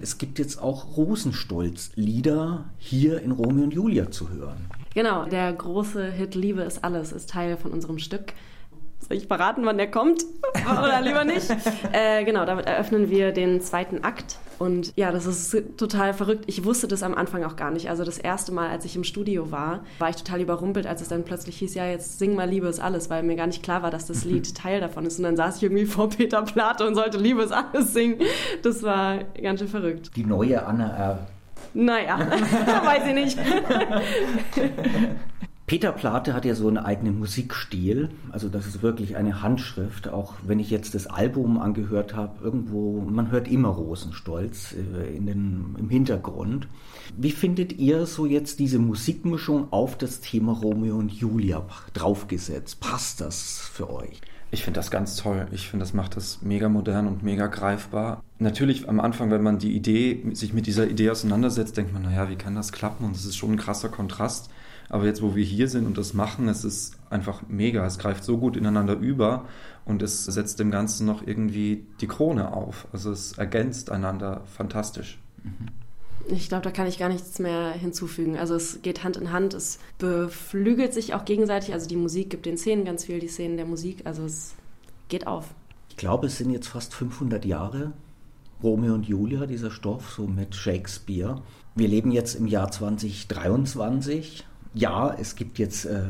Es 0.01 0.17
gibt 0.17 0.39
jetzt 0.39 0.61
auch 0.61 0.95
Rosenstolz-Lieder 0.95 2.65
hier 2.77 3.21
in 3.21 3.31
Romeo 3.31 3.65
und 3.65 3.73
Julia 3.73 4.09
zu 4.11 4.29
hören. 4.29 4.69
Genau, 4.93 5.25
der 5.25 5.51
große 5.51 6.11
Hit 6.11 6.35
Liebe 6.35 6.61
ist 6.61 6.83
alles 6.83 7.11
ist 7.11 7.29
Teil 7.29 7.57
von 7.57 7.71
unserem 7.71 7.99
Stück. 7.99 8.33
Soll 8.99 9.17
ich 9.17 9.27
verraten, 9.27 9.65
wann 9.65 9.77
der 9.77 9.91
kommt? 9.91 10.23
Oder 10.71 11.01
lieber 11.01 11.25
nicht? 11.25 11.49
äh, 11.91 12.23
genau, 12.23 12.45
damit 12.45 12.65
eröffnen 12.65 13.09
wir 13.09 13.31
den 13.31 13.61
zweiten 13.61 14.03
Akt. 14.03 14.37
Und 14.59 14.91
ja, 14.97 15.11
das 15.11 15.25
ist 15.25 15.77
total 15.77 16.13
verrückt. 16.13 16.43
Ich 16.47 16.65
wusste 16.65 16.87
das 16.87 17.01
am 17.01 17.15
Anfang 17.15 17.43
auch 17.45 17.55
gar 17.55 17.71
nicht. 17.71 17.89
Also 17.89 18.03
das 18.03 18.17
erste 18.17 18.51
Mal, 18.51 18.69
als 18.69 18.83
ich 18.83 18.95
im 18.95 19.05
Studio 19.05 19.51
war, 19.51 19.85
war 19.99 20.09
ich 20.09 20.17
total 20.17 20.41
überrumpelt, 20.41 20.85
als 20.85 21.01
es 21.01 21.07
dann 21.07 21.23
plötzlich 21.23 21.57
hieß, 21.57 21.75
ja, 21.75 21.87
jetzt 21.87 22.19
sing 22.19 22.35
mal 22.35 22.47
Liebe 22.47 22.67
ist 22.67 22.79
alles, 22.79 23.09
weil 23.09 23.23
mir 23.23 23.37
gar 23.37 23.47
nicht 23.47 23.63
klar 23.63 23.81
war, 23.83 23.89
dass 23.89 24.05
das 24.05 24.25
Lied 24.25 24.53
Teil 24.55 24.81
davon 24.81 25.05
ist. 25.05 25.17
Und 25.17 25.23
dann 25.23 25.37
saß 25.37 25.57
ich 25.57 25.63
irgendwie 25.63 25.85
vor 25.85 26.09
Peter 26.09 26.41
Plate 26.41 26.85
und 26.85 26.95
sollte 26.95 27.17
Liebe 27.17 27.41
ist 27.41 27.53
alles 27.53 27.93
singen. 27.93 28.19
Das 28.61 28.83
war 28.83 29.19
ganz 29.41 29.59
schön 29.61 29.69
verrückt. 29.69 30.11
Die 30.15 30.25
neue 30.25 30.65
Anna 30.65 30.89
R. 30.89 31.27
Naja, 31.73 32.19
weiß 32.83 33.07
ich 33.07 33.13
nicht. 33.13 33.39
Peter 35.69 35.91
Plate 35.91 36.33
hat 36.33 36.45
ja 36.45 36.55
so 36.55 36.67
einen 36.67 36.79
eigenen 36.79 37.19
Musikstil, 37.19 38.09
also 38.31 38.49
das 38.49 38.65
ist 38.65 38.81
wirklich 38.81 39.17
eine 39.17 39.43
Handschrift, 39.43 40.07
auch 40.07 40.33
wenn 40.41 40.59
ich 40.59 40.71
jetzt 40.71 40.95
das 40.95 41.05
Album 41.05 41.59
angehört 41.59 42.15
habe, 42.15 42.43
irgendwo, 42.43 43.01
man 43.01 43.29
hört 43.29 43.47
immer 43.47 43.69
Rosenstolz 43.69 44.73
äh, 44.73 45.15
in 45.15 45.27
den, 45.27 45.75
im 45.77 45.87
Hintergrund. 45.91 46.67
Wie 47.15 47.29
findet 47.29 47.73
ihr 47.73 48.07
so 48.07 48.25
jetzt 48.25 48.57
diese 48.57 48.79
Musikmischung 48.79 49.71
auf 49.71 49.95
das 49.95 50.21
Thema 50.21 50.53
Romeo 50.53 50.97
und 50.97 51.11
Julia 51.11 51.63
draufgesetzt? 51.93 52.79
Passt 52.79 53.21
das 53.21 53.59
für 53.71 53.91
euch? 53.91 54.21
Ich 54.49 54.63
finde 54.63 54.79
das 54.79 54.89
ganz 54.89 55.17
toll. 55.17 55.45
Ich 55.51 55.69
finde, 55.69 55.83
das 55.83 55.93
macht 55.93 56.15
das 56.15 56.41
mega 56.41 56.67
modern 56.67 57.05
und 57.05 57.21
mega 57.21 57.45
greifbar. 57.45 58.23
Natürlich 58.39 58.89
am 58.89 58.99
Anfang, 58.99 59.29
wenn 59.29 59.43
man 59.43 59.59
die 59.59 59.75
Idee, 59.75 60.23
sich 60.33 60.51
mit 60.51 60.65
dieser 60.65 60.87
Idee 60.87 61.11
auseinandersetzt, 61.11 61.77
denkt 61.77 61.93
man, 61.93 62.01
naja, 62.01 62.27
wie 62.27 62.37
kann 62.37 62.55
das 62.55 62.71
klappen? 62.71 63.05
Und 63.05 63.15
das 63.15 63.25
ist 63.25 63.37
schon 63.37 63.51
ein 63.51 63.57
krasser 63.57 63.89
Kontrast. 63.89 64.49
Aber 64.89 65.05
jetzt, 65.05 65.21
wo 65.21 65.35
wir 65.35 65.43
hier 65.43 65.67
sind 65.67 65.85
und 65.85 65.97
das 65.97 66.13
machen, 66.13 66.47
es 66.47 66.63
ist 66.63 66.97
einfach 67.09 67.43
mega. 67.47 67.85
Es 67.85 67.99
greift 67.99 68.23
so 68.23 68.37
gut 68.37 68.57
ineinander 68.57 68.95
über 68.95 69.45
und 69.85 70.01
es 70.01 70.25
setzt 70.25 70.59
dem 70.59 70.71
Ganzen 70.71 71.05
noch 71.05 71.25
irgendwie 71.25 71.85
die 72.01 72.07
Krone 72.07 72.53
auf. 72.53 72.87
Also 72.91 73.11
es 73.11 73.37
ergänzt 73.37 73.91
einander 73.91 74.41
fantastisch. 74.55 75.19
Ich 76.27 76.49
glaube, 76.49 76.63
da 76.63 76.71
kann 76.71 76.87
ich 76.87 76.97
gar 76.97 77.09
nichts 77.09 77.39
mehr 77.39 77.71
hinzufügen. 77.71 78.37
Also 78.37 78.55
es 78.55 78.81
geht 78.81 79.03
Hand 79.03 79.17
in 79.17 79.31
Hand, 79.31 79.53
es 79.53 79.79
beflügelt 79.99 80.93
sich 80.93 81.13
auch 81.13 81.25
gegenseitig. 81.25 81.73
Also 81.73 81.87
die 81.87 81.95
Musik 81.95 82.29
gibt 82.31 82.45
den 82.45 82.57
Szenen 82.57 82.83
ganz 82.83 83.05
viel, 83.05 83.19
die 83.19 83.27
Szenen 83.27 83.57
der 83.57 83.65
Musik. 83.65 84.01
Also 84.05 84.25
es 84.25 84.55
geht 85.07 85.27
auf. 85.27 85.53
Ich 85.89 85.97
glaube, 85.97 86.27
es 86.27 86.37
sind 86.37 86.51
jetzt 86.51 86.67
fast 86.67 86.93
500 86.93 87.45
Jahre 87.45 87.93
Romeo 88.61 88.93
und 88.93 89.07
Julia, 89.07 89.45
dieser 89.45 89.71
Stoff, 89.71 90.11
so 90.11 90.27
mit 90.27 90.55
Shakespeare. 90.55 91.41
Wir 91.75 91.87
leben 91.87 92.11
jetzt 92.11 92.35
im 92.35 92.47
Jahr 92.47 92.69
2023 92.71 94.45
ja, 94.73 95.15
es 95.19 95.35
gibt 95.35 95.57
jetzt 95.59 95.85
äh, 95.85 96.01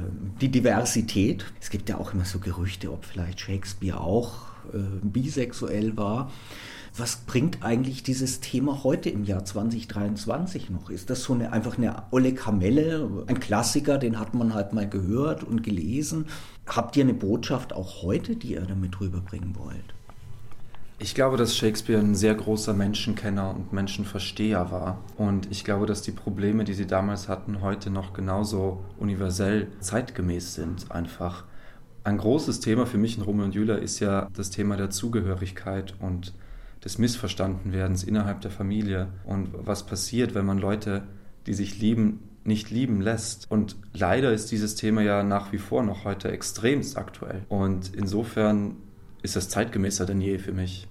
die 0.42 0.50
Diversität. 0.50 1.46
Es 1.62 1.70
gibt 1.70 1.90
ja 1.90 1.98
auch 1.98 2.14
immer 2.14 2.26
so 2.26 2.40
Gerüchte, 2.40 2.92
ob 2.92 3.06
vielleicht 3.06 3.40
Shakespeare 3.40 4.00
auch 4.00 4.50
äh, 4.74 4.78
bisexuell 5.02 5.96
war. 5.96 6.32
Was 6.98 7.18
bringt 7.18 7.64
eigentlich 7.64 8.04
dieses 8.04 8.42
Thema 8.42 8.84
heute 8.84 9.10
im 9.10 9.24
Jahr 9.24 9.46
2023 9.46 10.70
noch? 10.70 10.90
Ist 10.90 11.10
das 11.10 11.24
so 11.24 11.34
eine, 11.34 11.54
einfach 11.54 11.78
eine 11.78 12.04
olle 12.12 12.34
Kamelle, 12.34 13.26
ein 13.28 13.40
Klassiker, 13.40 13.98
den 13.98 14.20
hat 14.20 14.34
man 14.34 14.54
halt 14.54 14.74
mal 14.74 14.90
gehört 14.90 15.44
und 15.44 15.64
gelesen? 15.64 16.26
Habt 16.66 16.98
ihr 16.98 17.04
eine 17.04 17.14
Botschaft 17.14 17.74
auch 17.74 18.02
heute, 18.02 18.36
die 18.36 18.54
ihr 18.54 18.62
damit 18.62 19.00
rüberbringen 19.00 19.56
wollt? 19.56 19.94
Ich 21.02 21.16
glaube, 21.16 21.38
dass 21.38 21.56
Shakespeare 21.56 22.02
ein 22.02 22.14
sehr 22.14 22.36
großer 22.36 22.74
Menschenkenner 22.74 23.56
und 23.56 23.72
Menschenversteher 23.72 24.70
war. 24.70 25.02
Und 25.16 25.50
ich 25.50 25.64
glaube, 25.64 25.86
dass 25.86 26.02
die 26.02 26.12
Probleme, 26.12 26.66
die 26.66 26.74
sie 26.74 26.88
damals 26.88 27.30
hatten, 27.30 27.62
heute 27.62 27.90
noch 27.90 28.12
genauso 28.12 28.84
universell 28.98 29.68
zeitgemäß 29.80 30.56
sind 30.56 30.92
einfach. 30.92 31.46
Ein 32.04 32.18
großes 32.18 32.60
Thema 32.60 32.86
für 32.86 32.98
mich 32.98 33.16
in 33.16 33.24
Romeo 33.24 33.46
und 33.46 33.56
Julia 33.56 33.76
ist 33.76 34.02
ja 34.02 34.28
das 34.36 34.50
Thema 34.50 34.76
der 34.76 34.90
Zugehörigkeit 34.90 35.96
und 36.02 36.34
des 36.84 36.98
Missverstandenwerdens 36.98 38.04
innerhalb 38.04 38.42
der 38.42 38.52
Familie 38.52 39.08
und 39.24 39.52
was 39.54 39.86
passiert, 39.86 40.36
wenn 40.36 40.46
man 40.46 40.60
Leute, 40.60 41.04
die 41.46 41.54
sich 41.54 41.80
lieben, 41.80 42.20
nicht 42.44 42.72
lieben 42.72 43.00
lässt. 43.00 43.50
Und 43.50 43.78
leider 43.94 44.34
ist 44.34 44.52
dieses 44.52 44.76
Thema 44.76 45.02
ja 45.02 45.24
nach 45.24 45.54
wie 45.54 45.60
vor 45.60 45.82
noch 45.82 46.04
heute 46.04 46.30
extremst 46.30 46.98
aktuell. 46.98 47.46
Und 47.48 47.96
insofern 47.96 48.76
ist 49.22 49.36
das 49.36 49.50
zeitgemäßer 49.50 50.06
denn 50.06 50.22
je 50.22 50.38
für 50.38 50.52
mich. 50.52 50.88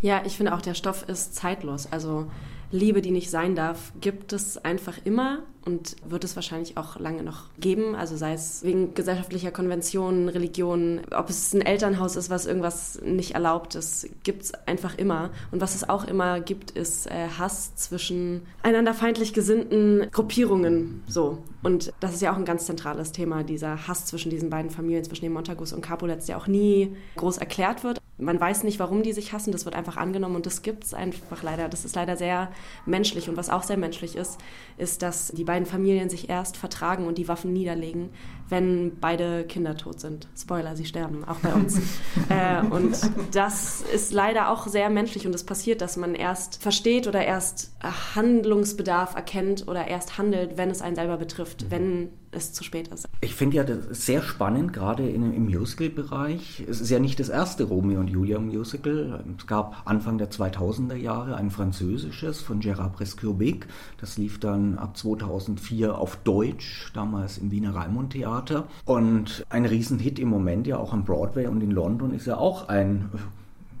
Ja, 0.00 0.22
ich 0.24 0.36
finde 0.36 0.54
auch, 0.54 0.62
der 0.62 0.74
Stoff 0.74 1.08
ist 1.08 1.34
zeitlos. 1.34 1.88
Also 1.90 2.30
Liebe, 2.70 3.02
die 3.02 3.10
nicht 3.10 3.30
sein 3.30 3.54
darf, 3.54 3.92
gibt 4.00 4.32
es 4.32 4.56
einfach 4.58 4.98
immer 5.04 5.40
und 5.64 5.96
wird 6.04 6.24
es 6.24 6.36
wahrscheinlich 6.36 6.76
auch 6.76 6.98
lange 6.98 7.22
noch 7.22 7.44
geben. 7.58 7.94
Also 7.94 8.16
sei 8.16 8.32
es 8.32 8.62
wegen 8.62 8.94
gesellschaftlicher 8.94 9.50
Konventionen, 9.50 10.28
Religionen, 10.28 11.00
ob 11.10 11.28
es 11.28 11.52
ein 11.52 11.60
Elternhaus 11.60 12.16
ist, 12.16 12.30
was 12.30 12.46
irgendwas 12.46 13.00
nicht 13.02 13.32
erlaubt 13.32 13.74
ist, 13.74 14.08
gibt 14.22 14.42
es 14.42 14.54
einfach 14.66 14.96
immer. 14.96 15.30
Und 15.50 15.60
was 15.60 15.74
es 15.74 15.88
auch 15.88 16.04
immer 16.04 16.40
gibt, 16.40 16.70
ist 16.70 17.06
äh, 17.06 17.28
Hass 17.38 17.74
zwischen 17.76 18.42
einander 18.62 18.94
feindlich 18.94 19.32
gesinnten 19.32 20.08
Gruppierungen. 20.12 21.02
So. 21.06 21.38
Und 21.62 21.92
das 22.00 22.14
ist 22.14 22.22
ja 22.22 22.32
auch 22.32 22.36
ein 22.36 22.46
ganz 22.46 22.64
zentrales 22.64 23.12
Thema, 23.12 23.42
dieser 23.42 23.86
Hass 23.86 24.06
zwischen 24.06 24.30
diesen 24.30 24.48
beiden 24.48 24.70
Familien, 24.70 25.04
zwischen 25.04 25.26
den 25.26 25.32
Montagus 25.32 25.72
und 25.72 25.82
Capulets, 25.82 26.26
der 26.26 26.38
auch 26.38 26.46
nie 26.46 26.96
groß 27.16 27.38
erklärt 27.38 27.84
wird. 27.84 28.00
Man 28.16 28.38
weiß 28.38 28.64
nicht, 28.64 28.78
warum 28.78 29.02
die 29.02 29.12
sich 29.12 29.32
hassen, 29.32 29.50
das 29.50 29.64
wird 29.64 29.74
einfach 29.74 29.96
angenommen 29.96 30.36
und 30.36 30.46
das 30.46 30.62
gibt 30.62 30.84
es 30.84 30.94
einfach 30.94 31.42
leider. 31.42 31.68
Das 31.68 31.84
ist 31.84 31.96
leider 31.96 32.16
sehr 32.16 32.50
menschlich. 32.84 33.28
Und 33.28 33.36
was 33.36 33.48
auch 33.48 33.62
sehr 33.62 33.78
menschlich 33.78 34.14
ist, 34.14 34.38
ist, 34.76 35.02
dass 35.02 35.28
die 35.28 35.44
beiden 35.60 35.66
Familien 35.66 36.08
sich 36.08 36.28
erst 36.28 36.56
vertragen 36.56 37.06
und 37.06 37.18
die 37.18 37.28
Waffen 37.28 37.52
niederlegen, 37.52 38.10
wenn 38.48 38.98
beide 39.00 39.44
Kinder 39.44 39.76
tot 39.76 40.00
sind. 40.00 40.28
Spoiler, 40.36 40.74
sie 40.74 40.84
sterben, 40.84 41.24
auch 41.24 41.36
bei 41.36 41.52
uns. 41.52 41.78
äh, 42.28 42.64
und 42.66 42.98
das 43.32 43.82
ist 43.82 44.12
leider 44.12 44.50
auch 44.50 44.66
sehr 44.66 44.88
menschlich 44.90 45.26
und 45.26 45.34
es 45.34 45.44
passiert, 45.44 45.80
dass 45.80 45.96
man 45.96 46.14
erst 46.14 46.62
versteht 46.62 47.06
oder 47.06 47.24
erst 47.24 47.72
Handlungsbedarf 48.14 49.14
erkennt 49.14 49.68
oder 49.68 49.86
erst 49.86 50.18
handelt, 50.18 50.56
wenn 50.56 50.70
es 50.70 50.82
einen 50.82 50.96
selber 50.96 51.16
betrifft, 51.16 51.70
wenn 51.70 52.10
es 52.32 52.52
zu 52.52 52.64
spät 52.64 52.88
ist. 52.88 53.08
Ich 53.20 53.34
finde 53.34 53.56
ja 53.56 53.64
das 53.64 54.06
sehr 54.06 54.22
spannend, 54.22 54.72
gerade 54.72 55.08
im 55.08 55.44
Musical-Bereich. 55.44 56.64
Es 56.68 56.80
ist 56.80 56.90
ja 56.90 56.98
nicht 56.98 57.18
das 57.18 57.28
erste 57.28 57.64
Romeo 57.64 58.00
und 58.00 58.08
Julia 58.08 58.38
Musical. 58.38 59.24
Es 59.36 59.46
gab 59.46 59.82
Anfang 59.84 60.18
der 60.18 60.30
2000er 60.30 60.94
Jahre 60.94 61.36
ein 61.36 61.50
französisches 61.50 62.40
von 62.40 62.60
Gérard 62.60 62.92
Presque-Ubique. 62.92 63.66
Das 63.98 64.16
lief 64.16 64.38
dann 64.38 64.78
ab 64.78 64.96
2004 64.96 65.96
auf 65.96 66.16
Deutsch, 66.16 66.90
damals 66.94 67.38
im 67.38 67.50
Wiener 67.50 67.74
Raimund 67.74 68.12
Theater. 68.12 68.68
Und 68.84 69.44
ein 69.48 69.66
Riesenhit 69.66 70.18
im 70.18 70.28
Moment 70.28 70.66
ja 70.66 70.78
auch 70.78 70.92
am 70.92 71.04
Broadway 71.04 71.46
und 71.46 71.60
in 71.62 71.70
London 71.70 72.12
ist 72.12 72.26
ja 72.26 72.36
auch 72.36 72.68
ein 72.68 73.10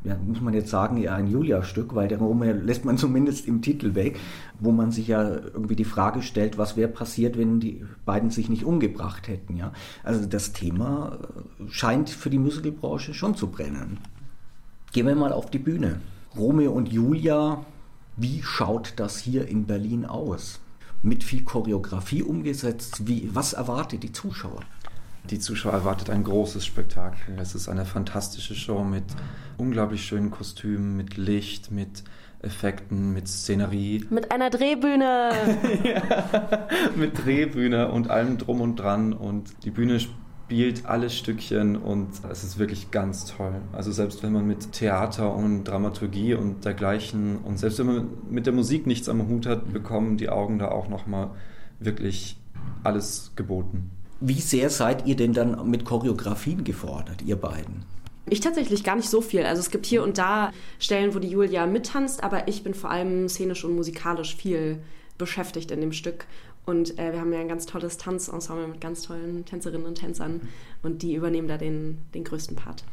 ja, 0.02 0.16
muss 0.16 0.40
man 0.40 0.54
jetzt 0.54 0.70
sagen, 0.70 0.96
eher 0.96 1.14
ein 1.14 1.26
Julia-Stück, 1.26 1.94
weil 1.94 2.08
der 2.08 2.18
Romeo 2.18 2.52
lässt 2.52 2.84
man 2.84 2.96
zumindest 2.98 3.46
im 3.46 3.62
Titel 3.62 3.94
weg, 3.94 4.18
wo 4.58 4.72
man 4.72 4.90
sich 4.90 5.08
ja 5.08 5.28
irgendwie 5.28 5.76
die 5.76 5.84
Frage 5.84 6.22
stellt, 6.22 6.58
was 6.58 6.76
wäre 6.76 6.88
passiert, 6.88 7.36
wenn 7.36 7.60
die 7.60 7.84
beiden 8.06 8.30
sich 8.30 8.48
nicht 8.48 8.64
umgebracht 8.64 9.28
hätten. 9.28 9.56
Ja? 9.56 9.72
Also 10.02 10.26
das 10.26 10.52
Thema 10.52 11.18
scheint 11.68 12.10
für 12.10 12.30
die 12.30 12.38
Musicalbranche 12.38 13.14
schon 13.14 13.34
zu 13.34 13.48
brennen. 13.48 13.98
Gehen 14.92 15.06
wir 15.06 15.14
mal 15.14 15.32
auf 15.32 15.50
die 15.50 15.58
Bühne. 15.58 16.00
Romeo 16.36 16.72
und 16.72 16.90
Julia, 16.90 17.64
wie 18.16 18.42
schaut 18.42 18.94
das 18.96 19.18
hier 19.18 19.48
in 19.48 19.66
Berlin 19.66 20.06
aus? 20.06 20.60
Mit 21.02 21.24
viel 21.24 21.44
Choreografie 21.44 22.22
umgesetzt, 22.22 23.06
wie, 23.06 23.30
was 23.32 23.52
erwartet 23.52 24.02
die 24.02 24.12
Zuschauer? 24.12 24.60
Die 25.28 25.38
Zuschauer 25.38 25.72
erwartet 25.72 26.10
ein 26.10 26.24
großes 26.24 26.64
Spektakel. 26.64 27.38
Es 27.38 27.54
ist 27.54 27.68
eine 27.68 27.84
fantastische 27.84 28.54
Show 28.54 28.82
mit 28.82 29.04
unglaublich 29.58 30.04
schönen 30.04 30.30
Kostümen, 30.30 30.96
mit 30.96 31.16
Licht, 31.16 31.70
mit 31.70 32.04
Effekten, 32.42 33.12
mit 33.12 33.28
Szenerie. 33.28 34.06
Mit 34.10 34.32
einer 34.32 34.48
Drehbühne! 34.48 35.32
ja, 35.84 36.66
mit 36.96 37.24
Drehbühne 37.24 37.90
und 37.92 38.08
allem 38.08 38.38
drum 38.38 38.62
und 38.62 38.76
dran. 38.76 39.12
Und 39.12 39.50
die 39.64 39.70
Bühne 39.70 40.00
spielt 40.00 40.86
alle 40.86 41.10
Stückchen 41.10 41.76
und 41.76 42.08
es 42.30 42.42
ist 42.42 42.58
wirklich 42.58 42.90
ganz 42.90 43.26
toll. 43.26 43.60
Also 43.72 43.92
selbst 43.92 44.22
wenn 44.22 44.32
man 44.32 44.46
mit 44.46 44.72
Theater 44.72 45.34
und 45.34 45.64
Dramaturgie 45.64 46.34
und 46.34 46.64
dergleichen 46.64 47.36
und 47.44 47.58
selbst 47.58 47.78
wenn 47.78 47.86
man 47.86 48.08
mit 48.30 48.46
der 48.46 48.54
Musik 48.54 48.86
nichts 48.86 49.08
am 49.10 49.28
Hut 49.28 49.44
hat, 49.44 49.72
bekommen 49.72 50.16
die 50.16 50.30
Augen 50.30 50.58
da 50.58 50.68
auch 50.68 50.88
nochmal 50.88 51.30
wirklich 51.78 52.38
alles 52.82 53.32
geboten. 53.36 53.90
Wie 54.20 54.40
sehr 54.40 54.68
seid 54.70 55.06
ihr 55.06 55.16
denn 55.16 55.32
dann 55.32 55.68
mit 55.70 55.84
Choreografien 55.84 56.64
gefordert, 56.64 57.22
ihr 57.22 57.36
beiden? 57.36 57.84
Ich 58.26 58.40
tatsächlich 58.40 58.84
gar 58.84 58.96
nicht 58.96 59.08
so 59.08 59.20
viel. 59.20 59.44
Also 59.44 59.60
es 59.60 59.70
gibt 59.70 59.86
hier 59.86 60.02
und 60.02 60.18
da 60.18 60.52
Stellen, 60.78 61.14
wo 61.14 61.18
die 61.18 61.28
Julia 61.28 61.66
mittanzt, 61.66 62.22
aber 62.22 62.46
ich 62.46 62.62
bin 62.62 62.74
vor 62.74 62.90
allem 62.90 63.28
szenisch 63.28 63.64
und 63.64 63.74
musikalisch 63.74 64.36
viel 64.36 64.78
beschäftigt 65.18 65.70
in 65.70 65.80
dem 65.80 65.92
Stück. 65.92 66.26
Und 66.66 66.98
äh, 66.98 67.12
wir 67.12 67.20
haben 67.20 67.32
ja 67.32 67.40
ein 67.40 67.48
ganz 67.48 67.66
tolles 67.66 67.96
Tanzensemble 67.96 68.68
mit 68.68 68.80
ganz 68.80 69.02
tollen 69.02 69.44
Tänzerinnen 69.46 69.86
und 69.86 69.96
Tänzern 69.96 70.42
und 70.82 71.02
die 71.02 71.14
übernehmen 71.14 71.48
da 71.48 71.56
den, 71.56 71.98
den 72.14 72.22
größten 72.22 72.54
Part. 72.54 72.84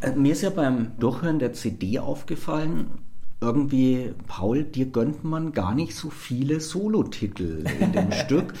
Äh, 0.00 0.12
mir 0.12 0.32
ist 0.32 0.42
ja 0.42 0.50
beim 0.50 0.92
Durchhören 0.98 1.38
der 1.38 1.52
CD 1.52 2.00
aufgefallen, 2.00 2.98
irgendwie, 3.40 4.14
Paul, 4.26 4.64
dir 4.64 4.86
gönnt 4.86 5.24
man 5.24 5.52
gar 5.52 5.74
nicht 5.74 5.94
so 5.94 6.10
viele 6.10 6.60
Solotitel 6.60 7.64
in 7.80 7.92
dem 7.92 8.12
Stück. 8.24 8.54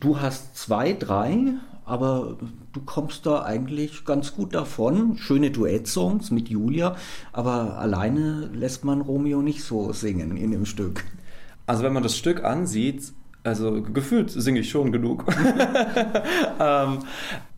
Du 0.00 0.20
hast 0.20 0.56
zwei, 0.56 0.92
drei, 0.92 1.54
aber 1.84 2.36
du 2.72 2.80
kommst 2.80 3.26
da 3.26 3.44
eigentlich 3.44 4.04
ganz 4.04 4.34
gut 4.34 4.54
davon. 4.54 5.18
Schöne 5.18 5.50
Duettsongs 5.50 6.30
mit 6.30 6.48
Julia, 6.48 6.96
aber 7.32 7.78
alleine 7.78 8.50
lässt 8.52 8.84
man 8.84 9.00
Romeo 9.00 9.42
nicht 9.42 9.62
so 9.62 9.92
singen 9.92 10.36
in 10.36 10.50
dem 10.50 10.66
Stück. 10.66 11.04
Also 11.66 11.82
wenn 11.82 11.92
man 11.92 12.02
das 12.02 12.16
Stück 12.16 12.44
ansieht, 12.44 13.12
also 13.42 13.82
gefühlt 13.82 14.30
singe 14.30 14.60
ich 14.60 14.70
schon 14.70 14.92
genug. 14.92 15.24
ähm, 16.60 16.98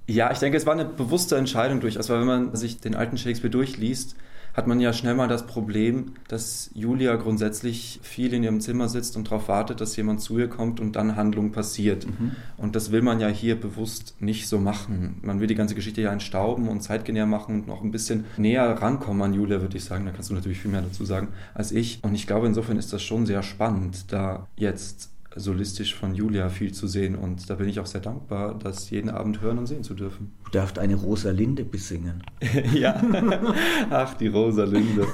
ja, 0.06 0.30
ich 0.30 0.38
denke, 0.38 0.56
es 0.56 0.66
war 0.66 0.74
eine 0.74 0.84
bewusste 0.86 1.36
Entscheidung 1.36 1.80
durchaus, 1.80 2.08
weil 2.08 2.20
wenn 2.20 2.26
man 2.26 2.56
sich 2.56 2.80
den 2.80 2.94
alten 2.94 3.18
Shakespeare 3.18 3.50
durchliest, 3.50 4.16
hat 4.58 4.66
man 4.66 4.80
ja 4.80 4.92
schnell 4.92 5.14
mal 5.14 5.28
das 5.28 5.46
Problem, 5.46 6.14
dass 6.26 6.70
Julia 6.74 7.14
grundsätzlich 7.14 8.00
viel 8.02 8.34
in 8.34 8.42
ihrem 8.42 8.60
Zimmer 8.60 8.88
sitzt 8.88 9.16
und 9.16 9.28
darauf 9.28 9.46
wartet, 9.46 9.80
dass 9.80 9.94
jemand 9.94 10.20
zu 10.20 10.36
ihr 10.36 10.48
kommt 10.48 10.80
und 10.80 10.96
dann 10.96 11.14
Handlung 11.14 11.52
passiert. 11.52 12.06
Mhm. 12.06 12.32
Und 12.56 12.74
das 12.74 12.90
will 12.90 13.00
man 13.00 13.20
ja 13.20 13.28
hier 13.28 13.54
bewusst 13.54 14.16
nicht 14.18 14.48
so 14.48 14.58
machen. 14.58 15.20
Man 15.22 15.38
will 15.38 15.46
die 15.46 15.54
ganze 15.54 15.76
Geschichte 15.76 16.00
ja 16.00 16.12
entstauben 16.12 16.68
und 16.68 16.80
zeitgenäher 16.80 17.26
machen 17.26 17.54
und 17.54 17.68
noch 17.68 17.84
ein 17.84 17.92
bisschen 17.92 18.24
näher 18.36 18.68
rankommen 18.82 19.22
an 19.22 19.32
Julia, 19.32 19.60
würde 19.60 19.76
ich 19.76 19.84
sagen. 19.84 20.04
Da 20.06 20.10
kannst 20.10 20.30
du 20.30 20.34
natürlich 20.34 20.58
viel 20.58 20.72
mehr 20.72 20.82
dazu 20.82 21.04
sagen 21.04 21.28
als 21.54 21.70
ich. 21.70 22.00
Und 22.02 22.16
ich 22.16 22.26
glaube, 22.26 22.48
insofern 22.48 22.78
ist 22.78 22.92
das 22.92 23.00
schon 23.00 23.26
sehr 23.26 23.44
spannend, 23.44 24.12
da 24.12 24.48
jetzt 24.56 25.10
solistisch 25.38 25.94
von 25.94 26.14
Julia 26.14 26.48
viel 26.48 26.72
zu 26.72 26.86
sehen 26.86 27.14
und 27.14 27.48
da 27.48 27.54
bin 27.54 27.68
ich 27.68 27.80
auch 27.80 27.86
sehr 27.86 28.00
dankbar, 28.00 28.58
das 28.58 28.90
jeden 28.90 29.10
Abend 29.10 29.40
hören 29.40 29.58
und 29.58 29.66
sehen 29.66 29.82
zu 29.82 29.94
dürfen. 29.94 30.32
Du 30.44 30.50
darfst 30.50 30.78
eine 30.78 30.94
Rosalinde 30.94 31.64
besingen. 31.64 32.22
ja, 32.74 33.00
ach 33.90 34.14
die 34.14 34.28
Rosalinde. 34.28 35.06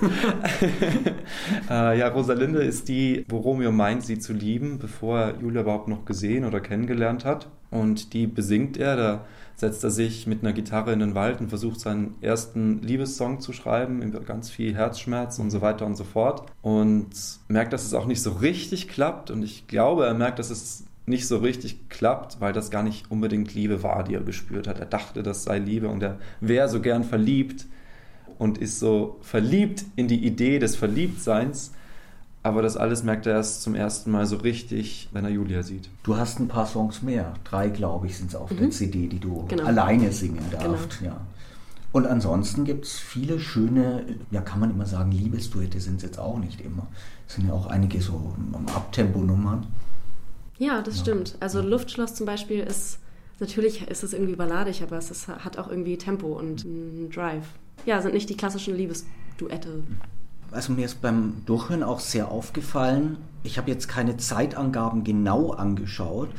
äh, 1.71 1.99
ja, 1.99 2.09
Rosalinde 2.09 2.63
ist 2.63 2.89
die, 2.89 3.25
wo 3.29 3.39
Romeo 3.39 3.73
meint, 3.73 4.03
sie 4.03 4.19
zu 4.19 4.33
lieben, 4.33 4.79
bevor 4.79 5.19
er 5.19 5.41
Julia 5.41 5.63
überhaupt 5.63 5.89
noch 5.89 6.05
gesehen 6.05 6.45
oder 6.45 6.61
kennengelernt 6.61 7.25
hat 7.25 7.49
und 7.75 8.13
die 8.13 8.29
besingt 8.29 8.77
er, 8.77 8.97
da 8.97 9.25
setzt 9.57 9.83
er 9.83 9.91
sich 9.91 10.29
mit 10.29 10.43
einer 10.43 10.53
Gitarre 10.53 10.93
in 10.93 11.01
den 11.01 11.17
Wald 11.17 11.41
und 11.41 11.49
versucht 11.49 11.81
seinen 11.81 12.15
ersten 12.21 12.81
Liebessong 12.83 13.41
zu 13.41 13.53
schreiben, 13.53 13.99
mit 13.99 14.27
ganz 14.27 14.49
viel 14.49 14.77
Herzschmerz 14.77 15.41
und 15.41 15.51
so 15.51 15.61
weiter 15.61 15.85
und 15.85 15.97
so 15.97 16.05
fort. 16.05 16.47
Und 16.63 17.11
merkt, 17.49 17.73
dass 17.73 17.85
es 17.85 17.93
auch 17.93 18.07
nicht 18.07 18.23
so 18.23 18.31
richtig 18.31 18.89
klappt. 18.89 19.33
Und 19.33 19.43
ich 19.43 19.67
glaube, 19.67 20.07
er 20.07 20.15
merkt, 20.15 20.39
dass 20.39 20.51
es 20.51 20.85
nicht 21.07 21.27
so 21.27 21.39
richtig 21.39 21.89
klappt, 21.89 22.41
weil 22.41 22.53
das 22.53 22.71
gar 22.71 22.85
nicht 22.85 23.11
unbedingt 23.11 23.55
Liebe 23.55 23.83
war, 23.83 24.05
die 24.05 24.15
er 24.15 24.23
gespürt 24.23 24.69
hat. 24.69 24.79
Er 24.79 24.87
dachte, 24.87 25.25
das 25.25 25.43
sei 25.43 25.59
Liebe 25.59 25.89
und 25.89 26.03
er 26.03 26.19
wäre 26.41 26.69
so 26.69 26.81
gern 26.81 27.03
verliebt 27.03 27.67
und 28.39 28.59
ist 28.59 28.79
so 28.79 29.19
verliebt 29.21 29.85
in 29.97 30.07
die 30.07 30.25
Idee 30.25 30.61
des 30.61 30.77
Verliebtseins 30.77 31.73
aber 32.45 32.61
das 32.61 32.77
alles 32.77 33.03
merkt 33.03 33.27
er 33.27 33.33
erst 33.33 33.63
zum 33.63 33.75
ersten 33.75 34.11
Mal 34.11 34.27
so 34.27 34.37
richtig, 34.37 35.09
wenn 35.13 35.25
er 35.25 35.31
Julia 35.31 35.63
sieht. 35.63 35.89
Du 36.03 36.19
hast 36.19 36.39
ein 36.39 36.47
paar 36.47 36.67
Songs 36.67 37.01
mehr. 37.01 37.33
Drei, 37.43 37.71
glaube 37.71 38.07
ich, 38.07 38.19
sind 38.19 38.29
es 38.29 38.37
auf 38.37 38.51
mhm. 38.51 38.59
der 38.59 38.71
CD, 38.71 39.09
die 39.09 39.19
du 39.19 39.47
genau. 39.49 39.65
alleine 39.65 40.13
singen 40.13 40.45
darfst. 40.53 40.99
Genau. 40.99 41.13
Ja. 41.13 41.21
Und 41.93 42.07
ansonsten 42.07 42.65
gibt 42.65 42.85
es 42.85 42.99
viele 42.99 43.41
schöne, 43.41 44.05
ja 44.31 44.43
kann 44.43 44.61
man 44.61 44.71
immer 44.71 44.85
sagen, 44.85 45.11
Liebesduette 45.11 45.81
sind 45.81 45.97
es 45.97 46.03
jetzt 46.03 46.19
auch 46.19 46.39
nicht 46.39 46.61
immer. 46.61 46.87
Es 47.27 47.37
sind 47.37 47.49
ja 47.49 47.55
auch 47.55 47.67
einige 47.67 48.03
so 48.03 48.35
Abtempo-Nummern. 48.75 49.67
Ja, 50.59 50.83
das 50.83 50.97
ja. 50.97 51.03
stimmt. 51.03 51.37
Also 51.41 51.61
ja. 51.61 51.65
Luftschloss 51.65 52.15
zum 52.15 52.27
Beispiel 52.27 52.61
ist, 52.61 52.99
natürlich 53.41 53.89
ist 53.89 54.05
es 54.05 54.13
irgendwie 54.13 54.37
balladig, 54.37 54.83
aber 54.83 54.99
es 54.99 55.11
ist, 55.11 55.29
hat 55.29 55.57
auch 55.57 55.69
irgendwie 55.69 55.97
Tempo 55.97 56.39
und 56.39 56.67
einen 56.67 57.11
Drive. 57.11 57.47
Ja, 57.87 58.03
sind 58.03 58.13
nicht 58.13 58.29
die 58.29 58.37
klassischen 58.37 58.77
Liebesduette. 58.77 59.83
Also 60.55 60.73
mir 60.73 60.85
ist 60.85 61.03
beim 61.03 61.43
Durchhören 61.47 61.83
auch 61.83 61.99
sehr 61.99 62.31
aufgefallen, 62.31 63.17
ich 63.43 63.59
habe 63.59 63.73
jetzt 63.73 63.89
keine 63.89 64.17
Zeitangaben 64.19 65.03
genau 65.03 65.51
angeschaut, 65.51 66.31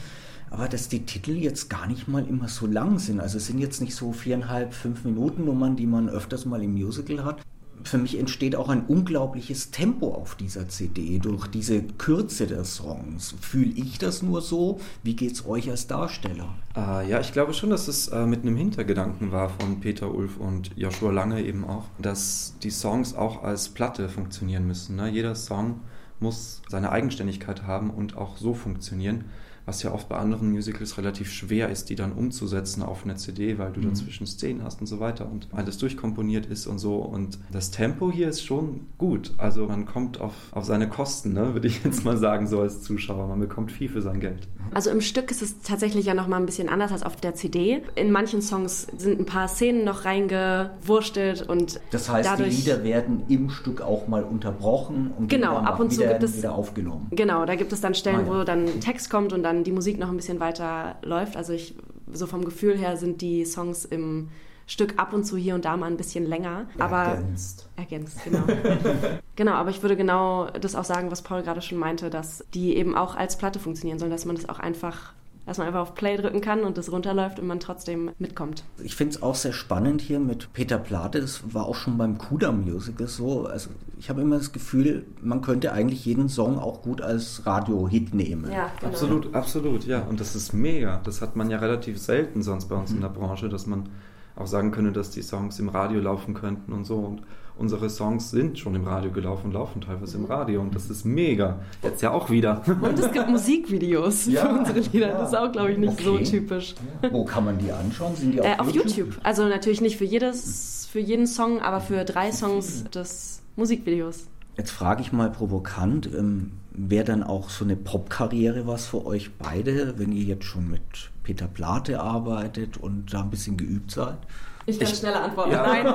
aber 0.50 0.70
dass 0.70 0.88
die 0.88 1.06
Titel 1.06 1.32
jetzt 1.32 1.70
gar 1.70 1.86
nicht 1.86 2.08
mal 2.08 2.26
immer 2.26 2.48
so 2.48 2.66
lang 2.66 2.98
sind. 2.98 3.20
Also 3.20 3.38
es 3.38 3.48
sind 3.48 3.60
jetzt 3.60 3.82
nicht 3.82 3.94
so 3.94 4.14
viereinhalb, 4.14 4.74
fünf 4.74 5.04
Minuten 5.04 5.44
Nummern, 5.44 5.76
die 5.76 5.86
man 5.86 6.08
öfters 6.08 6.46
mal 6.46 6.64
im 6.64 6.76
Musical 6.76 7.26
hat, 7.26 7.42
für 7.88 7.98
mich 7.98 8.18
entsteht 8.18 8.56
auch 8.56 8.70
ein 8.70 8.86
unglaubliches 8.86 9.72
Tempo 9.72 10.14
auf 10.14 10.36
dieser 10.36 10.68
CD 10.68 11.20
durch 11.20 11.48
diese 11.48 11.82
Kürze 11.82 12.48
der 12.48 12.66
Songs. 12.66 13.36
Fühle 13.40 13.72
ich 13.76 13.98
das 13.98 14.22
nur 14.22 14.42
so? 14.42 14.80
Wie 15.04 15.16
geht 15.16 15.34
es 15.34 15.46
euch 15.46 15.70
als 15.70 15.88
Darsteller? 15.88 16.56
Äh, 16.76 17.10
ja, 17.10 17.20
ich 17.20 17.32
glaube 17.32 17.54
schon, 17.54 17.70
dass 17.70 17.88
es 17.88 18.08
äh, 18.08 18.26
mit 18.26 18.42
einem 18.42 18.58
Hintergedanken 18.58 19.32
war 19.32 19.50
von 19.50 19.80
Peter 19.80 20.14
Ulf 20.14 20.38
und 20.38 20.72
Joshua 20.76 21.12
Lange 21.12 21.44
eben 21.44 21.64
auch, 21.66 21.86
dass 22.00 22.56
die 22.64 22.72
Songs 22.72 23.16
auch 23.16 23.44
als 23.44 23.70
Platte 23.70 24.10
funktionieren 24.10 24.66
müssen. 24.66 24.96
Ne? 24.96 25.10
Jeder 25.10 25.36
Song 25.36 25.82
muss 26.20 26.62
seine 26.70 26.92
Eigenständigkeit 26.92 27.64
haben 27.64 27.90
und 27.90 28.18
auch 28.18 28.38
so 28.38 28.54
funktionieren 28.54 29.26
was 29.66 29.84
ja 29.84 29.92
oft 29.92 30.10
bei 30.10 30.18
anderen 30.18 30.52
Musicals 30.52 30.98
relativ 30.98 31.32
schwer 31.32 31.70
ist, 31.70 31.90
die 31.90 31.96
dann 31.96 32.12
umzusetzen 32.12 32.84
auf 32.84 33.04
eine 33.04 33.16
CD, 33.16 33.58
weil 33.58 33.72
du 33.72 33.82
mhm. 33.82 33.90
dazwischen 33.90 34.28
Szenen 34.28 34.64
hast 34.64 34.80
und 34.82 34.88
so 34.88 35.00
weiter 35.00 35.30
und 35.32 35.48
alles 35.52 35.78
durchkomponiert 35.78 36.46
ist 36.46 36.68
und 36.68 36.80
so. 36.80 36.98
Und 36.98 37.40
das 37.52 37.72
Tempo 37.72 38.12
hier 38.12 38.30
ist 38.30 38.44
schon 38.44 38.88
gut. 38.98 39.34
Also 39.38 39.68
man 39.68 39.86
kommt 39.86 40.22
auf, 40.22 40.34
auf 40.52 40.66
seine 40.66 40.88
Kosten, 40.88 41.34
ne, 41.34 41.54
würde 41.54 41.68
ich 41.68 41.84
jetzt 41.84 42.06
mal 42.06 42.18
sagen, 42.18 42.48
so 42.48 42.62
als 42.62 42.82
Zuschauer. 42.82 43.28
Man 43.28 43.40
bekommt 43.40 43.72
viel 43.72 43.90
für 43.90 44.02
sein 44.02 44.20
Geld. 44.20 44.48
Also 44.74 44.90
im 44.90 45.02
Stück 45.02 45.32
ist 45.32 45.42
es 45.42 45.62
tatsächlich 45.62 46.06
ja 46.06 46.14
nochmal 46.14 46.40
ein 46.40 46.46
bisschen 46.46 46.70
anders 46.70 46.92
als 46.92 47.04
auf 47.04 47.16
der 47.16 47.36
CD. 47.36 47.82
In 47.96 48.12
manchen 48.12 48.42
Songs 48.42 48.88
sind 48.98 49.20
ein 49.20 49.26
paar 49.26 49.48
Szenen 49.48 49.84
noch 49.86 50.06
reingewurstelt 50.06 51.48
und 51.48 51.80
Das 51.92 52.10
heißt, 52.10 52.30
dadurch, 52.30 52.50
die 52.50 52.56
Lieder 52.62 52.84
werden 52.84 53.24
im 53.30 53.50
Stück 53.50 53.82
auch 53.82 54.08
mal 54.08 54.24
unterbrochen 54.24 55.14
und 55.18 55.30
genau, 55.30 55.58
ab 55.58 55.80
und 55.80 55.94
zu 55.94 56.02
gibt 56.02 56.24
es, 56.24 56.38
wieder 56.38 56.54
aufgenommen. 56.54 57.08
Genau, 57.12 57.46
da 57.46 57.56
gibt 57.56 57.72
es 57.74 57.82
dann 57.82 57.94
Stellen, 57.94 58.28
ah, 58.28 58.34
ja. 58.34 58.40
wo 58.40 58.44
dann 58.44 58.80
Text 58.80 59.10
kommt 59.10 59.34
und 59.34 59.44
dann 59.44 59.55
dann 59.56 59.64
die 59.64 59.72
Musik 59.72 59.98
noch 59.98 60.10
ein 60.10 60.18
bisschen 60.18 60.40
weiter 60.40 60.98
läuft. 61.02 61.36
Also 61.38 61.54
ich, 61.54 61.76
so 62.12 62.28
vom 62.28 62.46
Gefühl 62.46 62.78
her 62.78 62.98
sind 62.98 63.22
die 63.22 63.46
Songs 63.46 63.86
im 63.86 64.30
Stück 64.68 64.98
ab 64.98 65.14
und 65.14 65.26
zu 65.26 65.38
hier 65.38 65.54
und 65.56 65.66
da 65.66 65.78
mal 65.78 65.88
ein 65.88 65.98
bisschen 65.98 66.26
länger. 66.26 66.68
Aber 66.80 67.04
ergänzt. 67.04 67.70
Ergänzt, 67.76 68.24
genau. 68.24 68.44
genau, 69.36 69.54
aber 69.54 69.70
ich 69.70 69.82
würde 69.82 69.96
genau 69.96 70.48
das 70.50 70.76
auch 70.76 70.84
sagen, 70.84 71.12
was 71.12 71.22
Paul 71.22 71.44
gerade 71.44 71.62
schon 71.62 71.78
meinte, 71.78 72.10
dass 72.10 72.44
die 72.54 72.76
eben 72.76 72.96
auch 72.96 73.16
als 73.16 73.38
Platte 73.38 73.60
funktionieren 73.60 74.00
sollen, 74.00 74.12
dass 74.12 74.26
man 74.26 74.36
das 74.36 74.50
auch 74.50 74.60
einfach 74.60 75.14
dass 75.46 75.58
man 75.58 75.68
einfach 75.68 75.82
auf 75.82 75.96
Play 75.96 76.18
drücken 76.18 76.42
kann 76.42 76.64
und 76.64 76.78
das 76.78 76.92
runterläuft 76.92 77.40
und 77.40 77.48
man 77.48 77.60
trotzdem 77.60 78.12
mitkommt. 78.18 78.64
Ich 78.84 78.96
finde 78.96 79.16
es 79.16 79.24
auch 79.24 79.36
sehr 79.36 79.54
spannend 79.54 80.02
hier 80.02 80.20
mit 80.20 80.52
Peter 80.54 80.78
Plate. 80.78 81.22
Das 81.22 81.54
war 81.54 81.66
auch 81.66 81.76
schon 81.76 81.98
beim 81.98 82.18
Kuda 82.18 82.52
Musical 82.52 83.08
so. 83.08 83.46
Also 83.46 83.70
ich 84.00 84.10
habe 84.10 84.22
immer 84.22 84.38
das 84.38 84.52
Gefühl, 84.52 85.06
man 85.22 85.42
könnte 85.42 85.72
eigentlich 85.72 86.06
jeden 86.06 86.30
Song 86.30 86.58
auch 86.58 86.82
gut 86.82 87.02
als 87.02 87.46
Radio-Hit 87.46 88.14
nehmen. 88.14 88.52
Ja, 88.52 88.72
genau. 88.80 88.92
Absolut, 88.92 89.36
absolut, 89.36 89.86
ja. 89.86 90.02
Und 90.02 90.20
das 90.20 90.36
ist 90.36 90.54
mega. 90.54 91.02
Das 91.04 91.22
hat 91.22 91.36
man 91.36 91.50
ja 91.50 91.60
relativ 91.60 92.00
selten 92.00 92.42
sonst 92.42 92.66
bei 92.66 92.76
uns 92.76 92.90
mhm. 92.90 92.98
in 92.98 93.02
der 93.04 93.10
Branche, 93.10 93.50
dass 93.50 93.68
man 93.68 93.90
auch 94.36 94.48
sagen 94.48 94.72
können, 94.72 94.94
dass 94.94 95.12
die 95.12 95.22
Songs 95.22 95.60
im 95.60 95.70
Radio 95.70 96.00
laufen 96.00 96.34
könnten 96.34 96.74
und 96.74 96.86
so. 96.86 96.98
Und 96.98 97.22
unsere 97.58 97.90
Songs 97.90 98.32
sind 98.32 98.60
schon 98.60 98.76
im 98.76 98.86
Radio 98.86 99.12
gelaufen 99.12 99.48
und 99.48 99.54
laufen 99.54 99.82
teilweise 99.82 100.18
im 100.18 100.26
Radio 100.26 100.62
und 100.62 100.76
das 100.76 100.90
ist 100.90 101.06
mega. 101.06 101.60
Jetzt 101.84 102.02
ja 102.02 102.12
auch 102.12 102.30
wieder. 102.30 102.62
Und 102.82 103.00
es 103.00 103.12
gibt 103.12 103.30
Musikvideos 103.30 104.26
ja, 104.28 104.46
für 104.46 104.60
unsere 104.60 104.80
Lieder. 104.80 105.10
Ja. 105.10 105.20
Das 105.20 105.30
ist 105.30 105.38
auch, 105.38 105.52
glaube 105.52 105.72
ich, 105.72 105.78
nicht 105.78 105.94
okay. 105.94 106.04
so 106.04 106.18
typisch. 106.18 106.76
Wo 107.12 107.24
kann 107.24 107.46
man 107.46 107.58
die 107.58 107.72
anschauen? 107.72 108.16
Sind 108.16 108.34
die 108.34 108.42
auf, 108.42 108.48
äh, 108.48 108.58
auf 108.58 108.72
YouTube? 108.72 108.98
YouTube? 108.98 109.20
Also 109.24 109.48
natürlich 109.48 109.82
nicht 109.82 109.98
für, 109.98 110.06
jedes, 110.06 110.88
für 110.92 111.00
jeden 111.00 111.28
Song, 111.28 111.62
aber 111.62 111.80
für 111.80 112.04
drei 112.04 112.32
Songs 112.32 112.84
des 112.86 113.42
Musikvideos. 113.56 114.28
Jetzt 114.58 114.72
frage 114.72 115.02
ich 115.02 115.12
mal 115.12 115.32
provokant, 115.32 116.08
ähm, 116.14 116.52
wäre 116.72 117.04
dann 117.04 117.24
auch 117.24 117.50
so 117.50 117.66
eine 117.66 117.76
Popkarriere 117.76 118.68
was 118.68 118.88
für 118.88 119.06
euch 119.06 119.34
beide, 119.38 119.98
wenn 119.98 120.12
ihr 120.12 120.24
jetzt 120.24 120.46
schon 120.46 120.70
mit 120.70 121.12
Peter 121.26 121.48
Plate 121.48 122.00
arbeitet 122.00 122.78
und 122.78 123.12
da 123.12 123.22
ein 123.22 123.32
bisschen 123.32 123.58
geübt 123.58 123.92
seid? 123.92 124.20
Ich 124.68 124.80
kann 124.80 124.88
ich, 124.88 124.98
schneller 124.98 125.24
antworten. 125.24 125.52
Ja. 125.52 125.66
Nein, 125.66 125.86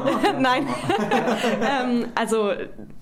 nein. 0.40 0.66
ähm, 1.62 2.06
also, 2.14 2.52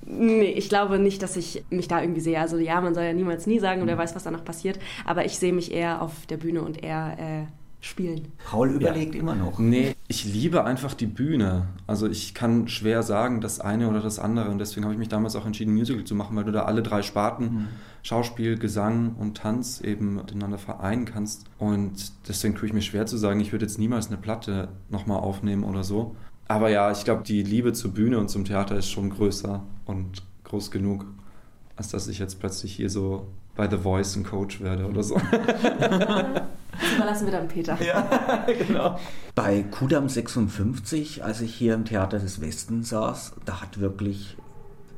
nee, 0.05 0.53
ich 0.53 0.69
glaube 0.69 0.99
nicht, 0.99 1.23
dass 1.23 1.37
ich 1.37 1.65
mich 1.71 1.89
da 1.89 2.01
irgendwie 2.01 2.21
sehe. 2.21 2.39
Also, 2.39 2.59
ja, 2.59 2.81
man 2.81 2.95
soll 2.95 3.05
ja 3.05 3.13
niemals 3.15 3.47
nie 3.47 3.59
sagen 3.59 3.81
und 3.81 3.89
wer 3.89 3.97
mhm. 3.97 4.01
weiß, 4.01 4.15
was 4.15 4.25
da 4.25 4.31
noch 4.31 4.45
passiert. 4.45 4.79
Aber 5.07 5.25
ich 5.25 5.39
sehe 5.39 5.53
mich 5.53 5.73
eher 5.73 6.03
auf 6.03 6.27
der 6.27 6.37
Bühne 6.37 6.63
und 6.63 6.83
eher 6.83 7.17
äh, 7.19 7.47
spielen. 7.81 8.33
Paul 8.45 8.71
überlegt 8.71 9.15
ja. 9.15 9.21
immer 9.21 9.35
noch. 9.35 9.59
Nee, 9.59 9.95
ich 10.09 10.25
liebe 10.25 10.65
einfach 10.65 10.95
die 10.95 11.07
Bühne. 11.07 11.69
Also 11.87 12.09
ich 12.09 12.35
kann 12.35 12.69
schwer 12.69 13.03
sagen, 13.03 13.41
das 13.41 13.61
eine 13.61 13.89
oder 13.89 14.01
das 14.01 14.19
andere. 14.19 14.51
Und 14.51 14.59
deswegen 14.59 14.85
habe 14.85 14.95
ich 14.95 14.99
mich 14.99 15.09
damals 15.09 15.37
auch 15.37 15.47
entschieden, 15.47 15.75
Musical 15.75 16.05
zu 16.05 16.15
machen, 16.15 16.37
weil 16.37 16.45
du 16.45 16.53
da 16.53 16.65
alle 16.65 16.83
drei 16.83 17.03
Sparten, 17.03 17.45
mhm. 17.45 17.69
Schauspiel, 18.03 18.59
Gesang 18.59 19.15
und 19.19 19.37
Tanz 19.37 19.81
eben 19.81 20.17
miteinander 20.17 20.59
vereinen 20.59 21.05
kannst. 21.05 21.45
Und 21.59 22.13
deswegen 22.29 22.55
tue 22.55 22.67
ich 22.67 22.73
mir 22.73 22.83
schwer 22.83 23.07
zu 23.07 23.17
sagen, 23.17 23.41
ich 23.41 23.53
würde 23.53 23.65
jetzt 23.65 23.79
niemals 23.79 24.09
eine 24.09 24.17
Platte 24.17 24.69
nochmal 24.89 25.21
aufnehmen 25.21 25.65
oder 25.65 25.85
so. 25.85 26.17
Aber 26.49 26.71
ja, 26.71 26.91
ich 26.91 27.05
glaube, 27.05 27.23
die 27.23 27.43
Liebe 27.43 27.73
zur 27.75 27.93
Bühne 27.93 28.19
und 28.19 28.29
zum 28.29 28.45
Theater 28.45 28.77
ist 28.77 28.91
schon 28.91 29.11
größer 29.11 29.63
und 29.85 30.23
groß 30.45 30.71
genug, 30.71 31.05
als 31.77 31.91
dass 31.91 32.09
ich 32.09 32.19
jetzt 32.19 32.41
plötzlich 32.41 32.75
hier 32.75 32.91
so 32.91 33.29
bei 33.55 33.69
The 33.69 33.77
Voice 33.77 34.17
ein 34.17 34.25
Coach 34.25 34.61
werde 34.61 34.87
oder 34.87 35.03
so. 35.03 35.21
Das 36.81 36.93
überlassen 36.95 37.27
wir 37.27 37.33
dann 37.33 37.49
Peter. 37.49 37.79
Ja, 37.83 38.47
genau. 38.67 38.99
Bei 39.35 39.63
Kudam 39.63 40.09
56, 40.09 41.25
als 41.25 41.41
ich 41.41 41.55
hier 41.55 41.75
im 41.75 41.85
Theater 41.85 42.19
des 42.19 42.41
Westens 42.41 42.91
saß, 42.91 43.35
da 43.45 43.61
hat 43.61 43.81
wirklich 43.81 44.37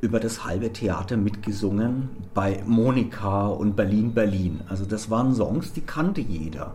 über 0.01 0.19
das 0.19 0.45
halbe 0.45 0.73
Theater 0.73 1.15
mitgesungen 1.15 2.09
bei 2.33 2.63
Monika 2.65 3.47
und 3.47 3.75
Berlin 3.75 4.13
Berlin. 4.13 4.61
Also 4.67 4.85
das 4.85 5.09
waren 5.09 5.33
Songs, 5.35 5.73
die 5.73 5.81
kannte 5.81 6.21
jeder. 6.21 6.73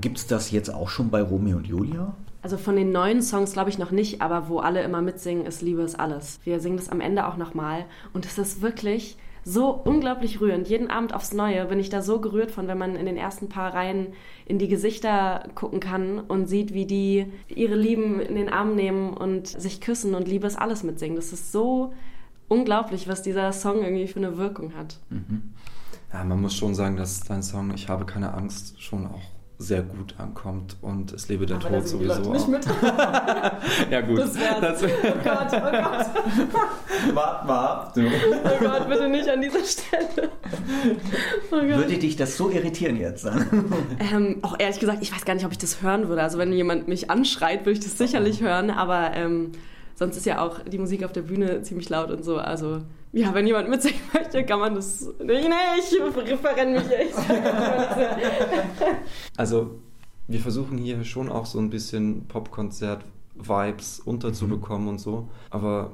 Gibt 0.00 0.18
es 0.18 0.26
das 0.26 0.50
jetzt 0.50 0.72
auch 0.72 0.88
schon 0.88 1.10
bei 1.10 1.22
Romeo 1.22 1.56
und 1.56 1.66
Julia? 1.66 2.14
Also 2.42 2.58
von 2.58 2.76
den 2.76 2.92
neuen 2.92 3.22
Songs 3.22 3.54
glaube 3.54 3.70
ich 3.70 3.78
noch 3.78 3.90
nicht, 3.90 4.22
aber 4.22 4.48
wo 4.48 4.58
alle 4.58 4.82
immer 4.82 5.02
mitsingen, 5.02 5.46
ist 5.46 5.62
Liebe 5.62 5.82
ist 5.82 5.98
alles. 5.98 6.38
Wir 6.44 6.60
singen 6.60 6.76
das 6.76 6.90
am 6.90 7.00
Ende 7.00 7.26
auch 7.26 7.36
nochmal 7.36 7.86
und 8.12 8.24
es 8.24 8.38
ist 8.38 8.62
wirklich 8.62 9.16
so 9.48 9.70
unglaublich 9.70 10.40
rührend. 10.40 10.66
Jeden 10.66 10.90
Abend 10.90 11.14
aufs 11.14 11.32
Neue 11.32 11.66
bin 11.66 11.78
ich 11.78 11.88
da 11.88 12.02
so 12.02 12.20
gerührt 12.20 12.50
von, 12.50 12.66
wenn 12.66 12.78
man 12.78 12.96
in 12.96 13.06
den 13.06 13.16
ersten 13.16 13.48
paar 13.48 13.72
Reihen 13.72 14.08
in 14.44 14.58
die 14.58 14.66
Gesichter 14.66 15.48
gucken 15.54 15.78
kann 15.78 16.18
und 16.18 16.48
sieht, 16.48 16.74
wie 16.74 16.84
die 16.84 17.26
ihre 17.46 17.76
Lieben 17.76 18.20
in 18.20 18.34
den 18.34 18.48
Arm 18.48 18.74
nehmen 18.74 19.14
und 19.14 19.46
sich 19.46 19.80
küssen 19.80 20.16
und 20.16 20.26
Liebe 20.26 20.48
ist 20.48 20.58
alles 20.58 20.82
mitsingen. 20.82 21.14
Das 21.14 21.32
ist 21.32 21.52
so 21.52 21.94
unglaublich, 22.48 23.06
was 23.06 23.22
dieser 23.22 23.52
Song 23.52 23.84
irgendwie 23.84 24.08
für 24.08 24.18
eine 24.18 24.36
Wirkung 24.36 24.74
hat. 24.74 24.98
Mhm. 25.10 25.54
Ja, 26.12 26.24
man 26.24 26.40
muss 26.40 26.56
schon 26.56 26.74
sagen, 26.74 26.96
dass 26.96 27.20
dein 27.20 27.44
Song 27.44 27.72
Ich 27.72 27.88
habe 27.88 28.04
keine 28.04 28.34
Angst 28.34 28.82
schon 28.82 29.06
auch 29.06 29.35
sehr 29.58 29.82
gut 29.82 30.14
ankommt 30.18 30.76
und 30.82 31.12
es 31.12 31.28
lebe 31.28 31.46
der 31.46 31.56
Aber 31.56 31.68
Tod 31.70 31.88
sowieso. 31.88 32.32
Nicht 32.32 32.48
mit. 32.48 32.66
ja 33.90 34.00
gut. 34.02 34.18
Das 34.18 34.38
wär's. 34.38 34.60
Das 34.60 34.82
oh 34.82 34.86
Gott, 35.24 35.48
oh 35.52 35.60
Gott. 35.60 37.14
Wart 37.14 37.46
mal 37.46 37.66
ab, 37.66 37.94
du. 37.94 38.02
Oh 38.06 38.58
Gott, 38.60 38.88
bitte 38.88 39.08
nicht 39.08 39.28
an 39.28 39.40
dieser 39.40 39.64
Stelle. 39.64 40.30
Oh 41.50 41.62
würde 41.62 41.96
dich 41.96 42.16
das 42.16 42.36
so 42.36 42.50
irritieren 42.50 42.98
jetzt? 42.98 43.26
ähm, 44.12 44.38
auch 44.42 44.56
ehrlich 44.58 44.78
gesagt, 44.78 44.98
ich 45.00 45.14
weiß 45.14 45.24
gar 45.24 45.34
nicht, 45.34 45.46
ob 45.46 45.52
ich 45.52 45.58
das 45.58 45.80
hören 45.80 46.08
würde. 46.08 46.22
Also 46.22 46.36
wenn 46.36 46.52
jemand 46.52 46.86
mich 46.86 47.10
anschreit, 47.10 47.60
würde 47.60 47.78
ich 47.78 47.80
das 47.80 47.96
sicherlich 47.96 48.42
hören, 48.42 48.70
aber 48.70 49.12
ähm, 49.14 49.52
sonst 49.94 50.18
ist 50.18 50.26
ja 50.26 50.44
auch 50.44 50.60
die 50.60 50.78
Musik 50.78 51.02
auf 51.02 51.12
der 51.12 51.22
Bühne 51.22 51.62
ziemlich 51.62 51.88
laut 51.88 52.10
und 52.10 52.24
so. 52.24 52.36
Also 52.36 52.82
ja, 53.12 53.32
wenn 53.34 53.46
jemand 53.46 53.68
mitsingen 53.68 54.00
möchte, 54.12 54.44
kann 54.44 54.60
man 54.60 54.74
das. 54.74 55.08
Nee, 55.18 55.48
nee, 55.48 55.54
ich 55.78 56.38
verrenne 56.40 56.80
mich 56.80 56.90
echt. 56.90 57.14
also, 59.36 59.78
wir 60.28 60.40
versuchen 60.40 60.78
hier 60.78 61.04
schon 61.04 61.30
auch 61.30 61.46
so 61.46 61.58
ein 61.58 61.70
bisschen 61.70 62.26
Popkonzert-Vibes 62.26 64.00
unterzubekommen 64.00 64.82
mhm. 64.82 64.88
und 64.88 64.98
so. 64.98 65.28
Aber 65.50 65.92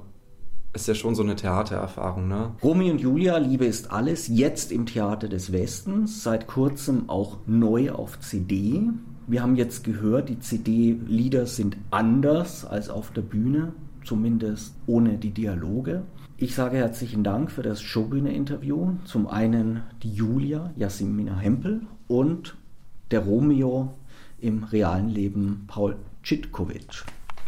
es 0.73 0.83
ist 0.83 0.89
ja 0.89 0.95
schon 0.95 1.15
so 1.15 1.23
eine 1.23 1.37
Theatererfahrung, 1.37 2.29
ne? 2.29 2.55
Romy 2.63 2.91
und 2.91 3.01
Julia, 3.01 3.37
Liebe 3.37 3.67
ist 3.67 3.91
alles, 3.91 4.29
jetzt 4.29 4.73
im 4.73 4.87
Theater 4.87 5.29
des 5.29 5.53
Westens, 5.53 6.23
seit 6.23 6.47
kurzem 6.47 7.11
auch 7.11 7.39
neu 7.47 7.93
auf 7.93 8.19
CD. 8.21 8.89
Wir 9.27 9.43
haben 9.43 9.57
jetzt 9.57 9.85
gehört, 9.85 10.31
die 10.31 10.41
CD-Lieder 10.41 11.47
sind 11.47 11.77
anders 11.91 12.65
als 12.65 12.89
auf 12.89 13.11
der 13.11 13.23
Bühne, 13.23 13.75
zumindest 14.05 14.75
ohne 14.87 15.19
die 15.19 15.31
Dialoge. 15.31 16.03
Ich 16.37 16.55
sage 16.55 16.77
herzlichen 16.77 17.23
Dank 17.23 17.51
für 17.51 17.63
das 17.63 17.83
Showbühne-Interview. 17.83 18.95
Zum 19.05 19.27
einen 19.27 19.83
die 20.03 20.13
Julia 20.13 20.73
Jasmina 20.77 21.39
Hempel 21.39 21.83
und 22.09 22.57
der 23.11 23.21
Romeo 23.21 23.95
im 24.41 24.65
realen 24.65 25.09
Leben 25.09 25.65
Paul 25.69 25.97
Tschitkovic. 26.23 27.05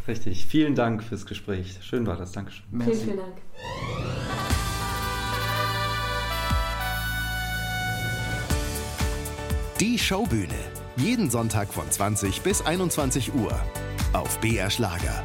Richtig, 0.07 0.47
vielen 0.47 0.75
Dank 0.75 1.03
fürs 1.03 1.27
Gespräch. 1.27 1.79
Schön 1.81 2.07
war 2.07 2.17
das, 2.17 2.33
Dankeschön. 2.33 2.65
Merci. 2.71 2.93
Vielen, 2.93 3.05
vielen 3.05 3.17
Dank. 3.19 3.35
Die 9.81 9.99
Showbühne. 9.99 10.49
Jeden 10.97 11.31
Sonntag 11.31 11.73
von 11.73 11.91
20 11.91 12.43
bis 12.43 12.65
21 12.65 13.35
Uhr 13.35 13.53
auf 14.13 14.39
BR 14.41 14.71
Schlager. 14.71 15.25